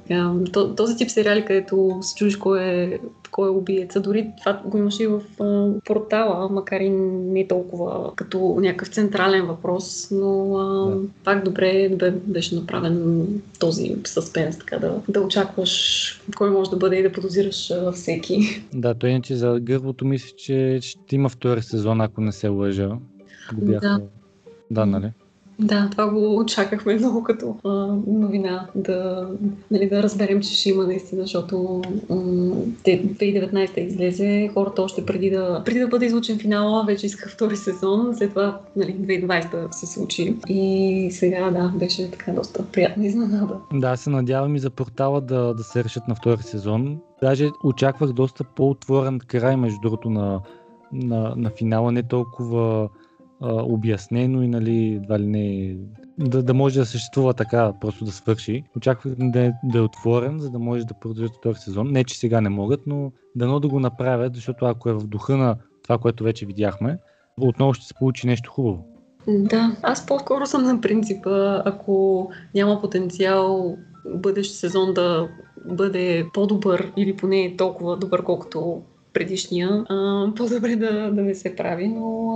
то- 0.53 0.75
този 0.75 0.95
тип 0.95 1.09
сериали, 1.09 1.45
където 1.45 1.97
се 2.01 2.15
чудиш 2.15 2.35
кой 2.35 2.63
е, 2.63 2.99
кой 3.31 3.47
е 3.47 3.51
убиеца. 3.51 3.99
Дори 3.99 4.27
това 4.39 4.61
го 4.65 4.77
имаше 4.77 5.03
и 5.03 5.07
в 5.07 5.21
портала, 5.85 6.49
макар 6.49 6.79
и 6.79 6.89
не 6.89 7.47
толкова 7.47 8.15
като 8.15 8.55
някакъв 8.59 8.87
централен 8.87 9.45
въпрос, 9.45 10.07
но 10.11 10.57
а, 10.57 10.85
Да. 10.89 11.01
пак 11.23 11.43
добре 11.45 11.89
бе, 11.89 12.11
беше 12.11 12.55
направен 12.55 13.25
този 13.59 13.95
съспенс, 14.03 14.57
така 14.59 14.77
да, 14.77 15.01
да 15.09 15.21
очакваш 15.21 16.21
кой 16.37 16.49
може 16.49 16.69
да 16.69 16.77
бъде 16.77 16.95
и 16.95 17.03
да 17.03 17.11
подозираш 17.11 17.71
всеки. 17.93 18.63
Да, 18.73 18.93
той 18.93 19.09
иначе 19.09 19.35
за 19.35 19.59
гърбото 19.61 20.05
мисля, 20.05 20.35
че 20.37 20.79
ще 20.81 21.15
има 21.15 21.29
втори 21.29 21.61
сезон, 21.61 22.01
ако 22.01 22.21
не 22.21 22.31
се 22.31 22.47
лъжа. 22.47 22.89
Го 23.53 23.65
бяха... 23.65 23.87
Да. 23.87 24.01
Да, 24.71 24.85
нали? 24.85 25.11
Да, 25.61 25.87
това 25.91 26.09
го 26.09 26.37
очакахме 26.37 26.95
много 26.95 27.23
като 27.23 27.55
а, 27.65 27.69
новина, 28.07 28.67
да, 28.75 29.29
нали, 29.71 29.89
да 29.89 30.03
разберем, 30.03 30.41
че 30.41 30.55
ще 30.55 30.69
има 30.69 30.83
наистина, 30.83 31.21
защото 31.21 31.81
м- 32.09 32.55
те 32.83 33.03
2019 33.03 33.77
излезе, 33.77 34.49
хората 34.53 34.81
още 34.81 35.05
преди 35.05 35.29
да, 35.29 35.61
преди 35.65 35.79
да 35.79 35.87
бъде 35.87 36.05
излучен 36.05 36.39
финала, 36.39 36.85
вече 36.85 37.05
искаха 37.05 37.29
втори 37.29 37.57
сезон, 37.57 38.15
след 38.17 38.29
това 38.29 38.59
нали, 38.75 38.95
2020 38.95 39.71
се 39.71 39.87
случи 39.87 40.35
и 40.47 41.09
сега 41.11 41.51
да, 41.51 41.73
беше 41.75 42.11
така 42.11 42.31
доста 42.31 42.65
приятна 42.65 43.05
изненада. 43.05 43.57
Да, 43.73 43.95
се 43.95 44.09
надявам 44.09 44.55
и 44.55 44.59
за 44.59 44.69
портала 44.69 45.21
да, 45.21 45.53
да 45.53 45.63
се 45.63 45.83
решат 45.83 46.07
на 46.07 46.15
втори 46.15 46.43
сезон. 46.43 46.97
Даже 47.23 47.49
очаквах 47.63 48.11
доста 48.11 48.43
по-отворен 48.43 49.19
край, 49.27 49.55
между 49.55 49.79
другото, 49.81 50.09
на, 50.09 50.39
на, 50.93 51.33
на 51.37 51.49
финала, 51.49 51.91
не 51.91 52.03
толкова 52.03 52.89
обяснено 53.41 54.43
и 54.43 54.47
нали, 54.47 54.93
едва 54.93 55.19
ли 55.19 55.27
не, 55.27 55.75
да, 56.19 56.43
да 56.43 56.53
може 56.53 56.79
да 56.79 56.85
съществува 56.85 57.33
така, 57.33 57.73
просто 57.81 58.05
да 58.05 58.11
свърши. 58.11 58.63
Очаквах 58.77 59.13
да, 59.17 59.45
е- 59.45 59.53
да 59.63 59.77
е 59.77 59.81
отворен, 59.81 60.39
за 60.39 60.49
да 60.49 60.59
може 60.59 60.85
да 60.85 60.93
продължат 60.93 61.35
втори 61.35 61.55
сезон. 61.55 61.91
Не, 61.91 62.03
че 62.03 62.19
сега 62.19 62.41
не 62.41 62.49
могат, 62.49 62.79
но 62.87 63.11
дано 63.35 63.59
да 63.59 63.67
го 63.67 63.79
направят, 63.79 64.35
защото 64.35 64.65
ако 64.65 64.89
е 64.89 64.93
в 64.93 65.07
духа 65.07 65.37
на 65.37 65.55
това, 65.83 65.97
което 65.97 66.23
вече 66.23 66.45
видяхме, 66.45 66.97
отново 67.41 67.73
ще 67.73 67.85
се 67.85 67.93
получи 67.93 68.27
нещо 68.27 68.51
хубаво. 68.51 68.85
Да, 69.27 69.75
аз 69.81 70.05
по-скоро 70.05 70.45
съм 70.45 70.63
на 70.63 70.81
принципа, 70.81 71.61
ако 71.65 72.27
няма 72.55 72.81
потенциал 72.81 73.77
бъдещ 74.15 74.53
сезон 74.53 74.93
да 74.93 75.29
бъде 75.65 76.25
по-добър 76.33 76.91
или 76.97 77.15
поне 77.15 77.55
толкова 77.57 77.97
добър, 77.97 78.23
колкото 78.23 78.81
предишния, 79.13 79.85
а, 79.89 80.27
по-добре 80.35 80.75
да, 80.75 81.11
да 81.11 81.21
не 81.21 81.35
се 81.35 81.55
прави, 81.55 81.87
но 81.87 82.29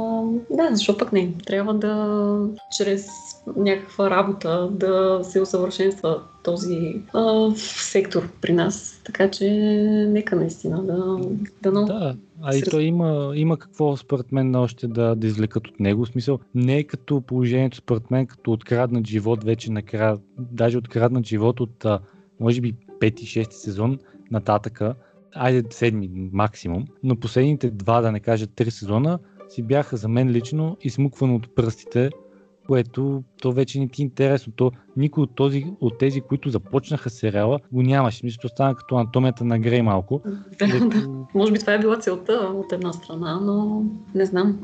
а, 0.52 0.56
да, 0.56 0.76
защо 0.76 0.98
пък 0.98 1.14
не? 1.14 1.34
Трябва 1.46 1.74
да 1.74 2.38
чрез 2.78 3.08
някаква 3.56 4.10
работа 4.10 4.70
да 4.72 5.20
се 5.24 5.42
усъвършенства 5.42 6.22
този 6.44 7.02
а, 7.14 7.52
сектор 7.56 8.30
при 8.42 8.54
нас. 8.54 9.02
Така 9.04 9.32
че 9.32 9.50
нека 10.10 10.36
наистина 10.36 10.84
да... 10.84 11.20
Да, 11.62 11.72
но... 11.72 11.86
да 11.86 12.16
а 12.42 12.56
и 12.56 12.62
то 12.62 12.80
има, 12.80 13.32
има 13.36 13.58
какво 13.58 13.98
според 13.98 14.32
мен 14.32 14.56
още 14.56 14.88
да, 14.88 15.16
да 15.16 15.28
извлекат 15.28 15.68
от 15.68 15.80
него. 15.80 16.06
В 16.06 16.10
смисъл, 16.10 16.40
не 16.56 16.78
е 16.78 16.84
като 16.84 17.22
положението 17.22 17.78
според 17.78 18.12
мен, 18.12 18.28
като 18.28 18.52
откраднат 18.52 19.08
живот 19.08 19.44
вече 19.44 19.72
накрая, 19.72 20.18
даже 20.38 20.78
откраднат 20.78 21.26
живот 21.26 21.60
от 21.60 21.86
може 22.40 22.62
би 22.62 22.76
пети, 23.00 23.26
шести 23.26 23.56
сезон 23.56 24.00
нататъка, 24.32 24.96
айде 25.36 25.64
седми 25.70 26.10
максимум, 26.34 26.86
но 27.04 27.16
последните 27.16 27.72
два, 27.72 28.02
да 28.02 28.12
не 28.12 28.20
кажа 28.20 28.48
три 28.48 28.72
сезона, 28.72 29.20
си 29.50 29.64
бяха 29.64 29.98
за 29.98 30.08
мен 30.08 30.30
лично 30.30 30.78
измуквано 30.82 31.36
от 31.36 31.56
пръстите, 31.56 32.10
което 32.68 33.24
то 33.42 33.52
вече 33.52 33.80
не 33.80 33.88
ти 33.88 34.02
е 34.02 34.06
интересно. 34.06 34.54
То 34.56 34.72
никой 34.98 35.24
от, 35.24 35.36
този, 35.36 35.66
от 35.82 35.98
тези, 35.98 36.22
които 36.22 36.50
започнаха 36.50 37.10
сериала, 37.10 37.60
го 37.72 37.82
нямаше. 37.82 38.26
Мисля, 38.26 38.38
че 38.42 38.48
стана 38.48 38.76
като 38.76 38.96
анатомията 38.96 39.44
на 39.44 39.60
Грей 39.60 39.82
малко. 39.82 40.22
Да, 40.60 40.68
дето... 40.68 40.90
да. 40.90 41.08
Може 41.36 41.52
би 41.52 41.60
това 41.60 41.74
е 41.74 41.80
била 41.80 41.98
целта 42.00 42.34
от 42.34 42.72
една 42.72 42.94
страна, 42.94 43.40
но 43.40 43.84
не 44.16 44.26
знам. 44.26 44.60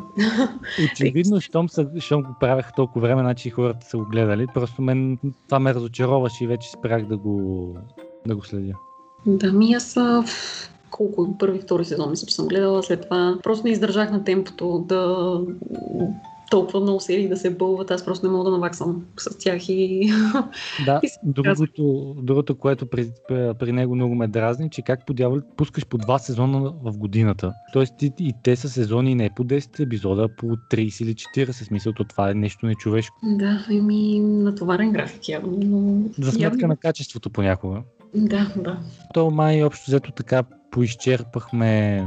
Очевидно, 0.91 1.41
щом, 1.41 1.69
са, 1.69 1.89
щом 1.99 2.23
го 2.23 2.35
правях 2.39 2.71
толкова 2.75 3.01
време, 3.01 3.21
значи 3.21 3.49
хората 3.49 3.85
са 3.85 3.97
го 3.97 4.05
гледали. 4.05 4.47
Просто 4.53 4.81
мен 4.81 5.17
това 5.47 5.59
ме 5.59 5.73
разочароваше 5.73 6.43
и 6.43 6.47
вече 6.47 6.69
спрях 6.69 7.05
да 7.05 7.17
го, 7.17 7.75
да 8.27 8.35
го 8.35 8.43
следя. 8.43 8.73
Да, 9.25 9.51
ми 9.51 9.73
аз 9.73 9.97
колко 10.91 11.37
първи, 11.37 11.59
втори 11.59 11.85
сезон 11.85 12.09
мисля, 12.09 12.27
че 12.27 12.35
съм 12.35 12.47
гледала. 12.47 12.83
След 12.83 13.01
това 13.01 13.37
просто 13.43 13.65
не 13.65 13.71
издържах 13.71 14.11
на 14.11 14.23
темпото 14.23 14.85
да 14.87 15.37
толкова 16.51 16.79
много 16.79 16.99
серии 16.99 17.29
да 17.29 17.37
се 17.37 17.49
бълват, 17.49 17.91
аз 17.91 18.05
просто 18.05 18.25
не 18.25 18.31
мога 18.31 18.43
да 18.43 18.51
наваксам 18.51 19.05
с 19.17 19.37
тях 19.37 19.69
и... 19.69 20.11
Да, 20.85 20.99
и 21.03 21.09
другото, 21.23 22.15
другото, 22.17 22.57
което 22.57 22.85
при, 22.85 23.09
при 23.59 23.71
него 23.71 23.95
много 23.95 24.15
ме 24.15 24.27
дразни, 24.27 24.69
че 24.69 24.81
как 24.81 25.05
по 25.05 25.13
дявол 25.13 25.41
пускаш 25.57 25.85
по 25.85 25.97
два 25.97 26.19
сезона 26.19 26.73
в 26.83 26.97
годината. 26.97 27.53
Тоест 27.73 28.01
и, 28.01 28.11
и 28.19 28.33
те 28.43 28.55
са 28.55 28.69
сезони 28.69 29.15
не 29.15 29.29
по 29.35 29.43
10 29.43 29.79
епизода, 29.79 30.27
по 30.37 30.45
30 30.45 31.03
или 31.03 31.13
40, 31.13 31.51
смисъл, 31.51 31.93
то 31.93 32.03
това 32.03 32.31
е 32.31 32.33
нещо 32.33 32.65
нечовешко. 32.65 33.15
Да, 33.23 33.65
еми 33.71 34.19
натоварен 34.19 34.91
график 34.91 35.29
явно, 35.29 35.57
но... 35.63 36.09
За 36.25 36.31
сметка 36.31 36.55
явно... 36.55 36.67
на 36.67 36.77
качеството 36.77 37.29
понякога. 37.29 37.81
Да, 38.15 38.53
да. 38.57 38.79
То 39.13 39.31
май 39.31 39.63
общо 39.63 39.85
взето 39.87 40.11
така 40.11 40.43
поизчерпахме 40.71 42.05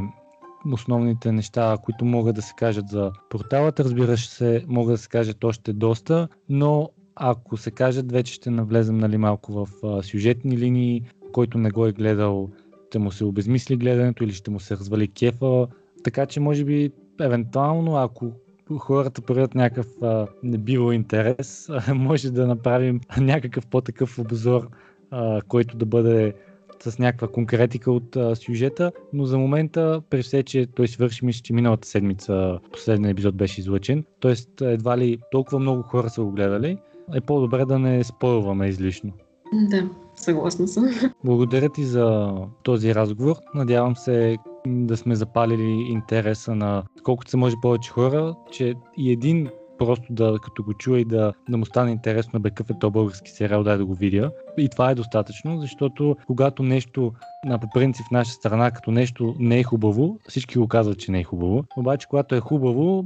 основните 0.73 1.33
неща, 1.33 1.77
които 1.83 2.05
могат 2.05 2.35
да 2.35 2.43
се 2.43 2.55
кажат 2.57 2.88
за 2.88 3.12
порталът. 3.31 3.81
Разбира 3.81 4.17
се, 4.17 4.64
могат 4.69 4.95
да 4.95 4.99
се 4.99 5.09
кажат 5.09 5.45
още 5.45 5.73
доста, 5.73 6.29
но 6.49 6.90
ако 7.17 7.57
се 7.57 7.71
кажат, 7.71 8.12
вече 8.12 8.35
ще 8.35 8.51
навлезем 8.51 8.99
нали, 8.99 9.17
малко 9.17 9.53
в 9.53 9.69
а, 9.85 10.03
сюжетни 10.03 10.59
линии, 10.59 11.03
който 11.33 11.59
не 11.59 11.71
го 11.71 11.87
е 11.87 11.93
гледал, 11.93 12.51
ще 12.88 12.99
му 12.99 13.12
се 13.12 13.25
обезмисли 13.25 13.77
гледането 13.77 14.25
или 14.25 14.33
ще 14.33 14.51
му 14.51 14.61
се 14.61 14.77
развали 14.77 15.09
кефа. 15.09 15.67
Така 16.05 16.27
че, 16.27 16.40
може 16.40 16.64
би, 16.64 16.93
евентуално, 17.21 17.97
ако 17.97 18.33
хората 18.79 19.23
проявят 19.23 19.55
някакъв 19.55 19.87
а, 20.03 20.27
небивал 20.43 20.93
интерес, 20.93 21.69
а, 21.69 21.95
може 22.09 22.31
да 22.31 22.47
направим 22.47 23.01
някакъв 23.19 23.67
по-такъв 23.67 24.19
обзор, 24.19 24.69
а, 25.11 25.40
който 25.49 25.77
да 25.77 25.87
бъде 25.87 26.35
с 26.83 26.99
някаква 26.99 27.29
конкретика 27.29 27.93
от 27.93 28.17
а, 28.17 28.37
сюжета, 28.37 28.93
но 29.12 29.25
за 29.25 29.38
момента, 29.38 30.03
при 30.11 30.23
все, 30.23 30.43
че 30.43 30.67
той 30.67 30.88
свърши, 30.88 31.25
мисля, 31.25 31.43
че 31.43 31.53
миналата 31.53 31.88
седмица 31.88 32.59
последния 32.73 33.11
епизод 33.11 33.37
беше 33.37 33.61
излъчен, 33.61 34.05
т.е. 34.21 34.64
едва 34.64 34.99
ли 34.99 35.19
толкова 35.31 35.59
много 35.59 35.83
хора 35.83 36.11
са 36.11 36.23
го 36.23 36.31
гледали, 36.31 36.79
е 37.14 37.21
по-добре 37.21 37.64
да 37.64 37.79
не 37.79 38.05
спойваме 38.05 38.67
излишно. 38.67 39.12
Да, 39.53 39.90
съгласна 40.17 40.69
съм. 40.69 40.85
Благодаря 41.25 41.69
ти 41.69 41.85
за 41.85 42.33
този 42.62 42.95
разговор. 42.95 43.37
Надявам 43.55 43.97
се 43.97 44.37
да 44.67 44.97
сме 44.97 45.14
запалили 45.14 45.87
интереса 45.88 46.55
на 46.55 46.83
колкото 47.03 47.31
се 47.31 47.37
може 47.37 47.57
повече 47.62 47.90
хора, 47.90 48.35
че 48.51 48.75
и 48.97 49.12
един 49.12 49.49
просто 49.87 50.12
да, 50.12 50.38
като 50.42 50.62
го 50.62 50.75
чуя 50.75 51.01
и 51.01 51.05
да, 51.05 51.33
да 51.49 51.57
му 51.57 51.66
стане 51.66 51.90
интересно 51.90 52.40
бе 52.40 52.51
какъв 52.51 52.70
е 52.70 52.79
то 52.79 52.90
български 52.90 53.31
сериал, 53.31 53.62
дай 53.62 53.77
да 53.77 53.85
го 53.85 53.94
видя. 53.94 54.31
И 54.59 54.68
това 54.68 54.90
е 54.90 54.94
достатъчно, 54.94 55.61
защото 55.61 56.16
когато 56.27 56.62
нещо 56.62 57.12
на 57.44 57.59
по 57.59 57.66
принцип 57.75 58.07
в 58.07 58.11
наша 58.11 58.31
страна, 58.31 58.70
като 58.70 58.90
нещо 58.90 59.35
не 59.38 59.59
е 59.59 59.62
хубаво, 59.62 60.18
всички 60.29 60.59
го 60.59 60.68
казват, 60.68 60.99
че 60.99 61.12
не 61.12 61.20
е 61.20 61.25
хубаво. 61.25 61.64
Обаче, 61.77 62.07
когато 62.09 62.35
е 62.35 62.40
хубаво, 62.40 63.05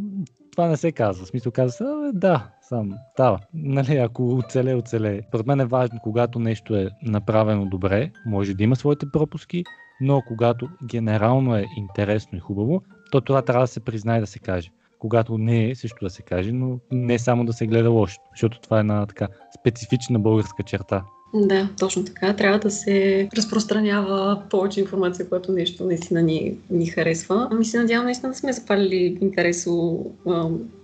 това 0.53 0.69
не 0.69 0.77
се 0.77 0.93
казва. 0.93 1.25
В 1.25 1.29
смисъл 1.29 1.53
казва 1.53 1.73
се, 1.73 1.85
да, 2.13 2.49
сам, 2.63 2.95
става. 3.13 3.39
Нали, 3.55 3.97
ако 3.97 4.37
оцеле, 4.37 4.75
оцеле. 4.75 5.21
Според 5.29 5.47
мен 5.47 5.61
е 5.61 5.67
важно, 5.67 5.99
когато 6.03 6.39
нещо 6.39 6.77
е 6.77 6.91
направено 7.03 7.67
добре, 7.67 8.11
може 8.27 8.55
да 8.55 8.65
има 8.65 8.77
своите 8.77 9.07
пропуски, 9.13 9.65
но 10.01 10.23
когато 10.29 10.69
генерално 10.85 11.57
е 11.57 11.67
интересно 11.77 12.39
и 12.39 12.41
хубаво, 12.41 12.83
то 13.11 13.21
това 13.21 13.43
трябва 13.43 13.63
да 13.63 13.69
се 13.69 13.85
признае 13.85 14.21
да 14.21 14.27
се 14.27 14.39
каже 14.39 14.71
когато 14.99 15.39
не 15.39 15.71
е 15.71 15.75
също 15.75 15.97
да 16.03 16.11
се 16.11 16.23
каже, 16.23 16.53
но 16.53 16.79
не 16.91 17.19
само 17.19 17.45
да 17.45 17.53
се 17.53 17.67
гледа 17.67 17.91
лошо, 17.91 18.21
защото 18.33 18.61
това 18.61 18.77
е 18.77 18.81
една 18.81 19.07
така 19.07 19.29
специфична 19.61 20.19
българска 20.19 20.63
черта. 20.63 21.05
Да, 21.35 21.69
точно 21.79 22.05
така. 22.05 22.37
Трябва 22.37 22.59
да 22.59 22.71
се 22.71 23.29
разпространява 23.37 24.43
повече 24.51 24.81
информация, 24.81 25.29
която 25.29 25.53
нещо 25.53 25.85
наистина 25.85 26.23
ни, 26.23 26.57
ни 26.71 26.87
харесва. 26.87 27.49
Ами 27.51 27.65
се 27.65 27.79
надявам 27.79 28.05
наистина 28.05 28.33
да 28.33 28.39
сме 28.39 28.53
запалили 28.53 29.19
интерес 29.21 29.67
у 29.67 30.07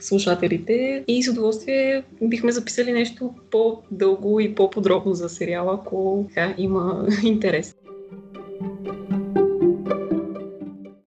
слушателите 0.00 1.04
и 1.08 1.22
с 1.22 1.28
удоволствие 1.28 2.02
бихме 2.22 2.52
записали 2.52 2.92
нещо 2.92 3.34
по-дълго 3.50 4.40
и 4.40 4.54
по-подробно 4.54 5.14
за 5.14 5.28
сериала, 5.28 5.74
ако 5.74 6.26
така, 6.28 6.54
има 6.58 7.06
интерес. 7.24 7.76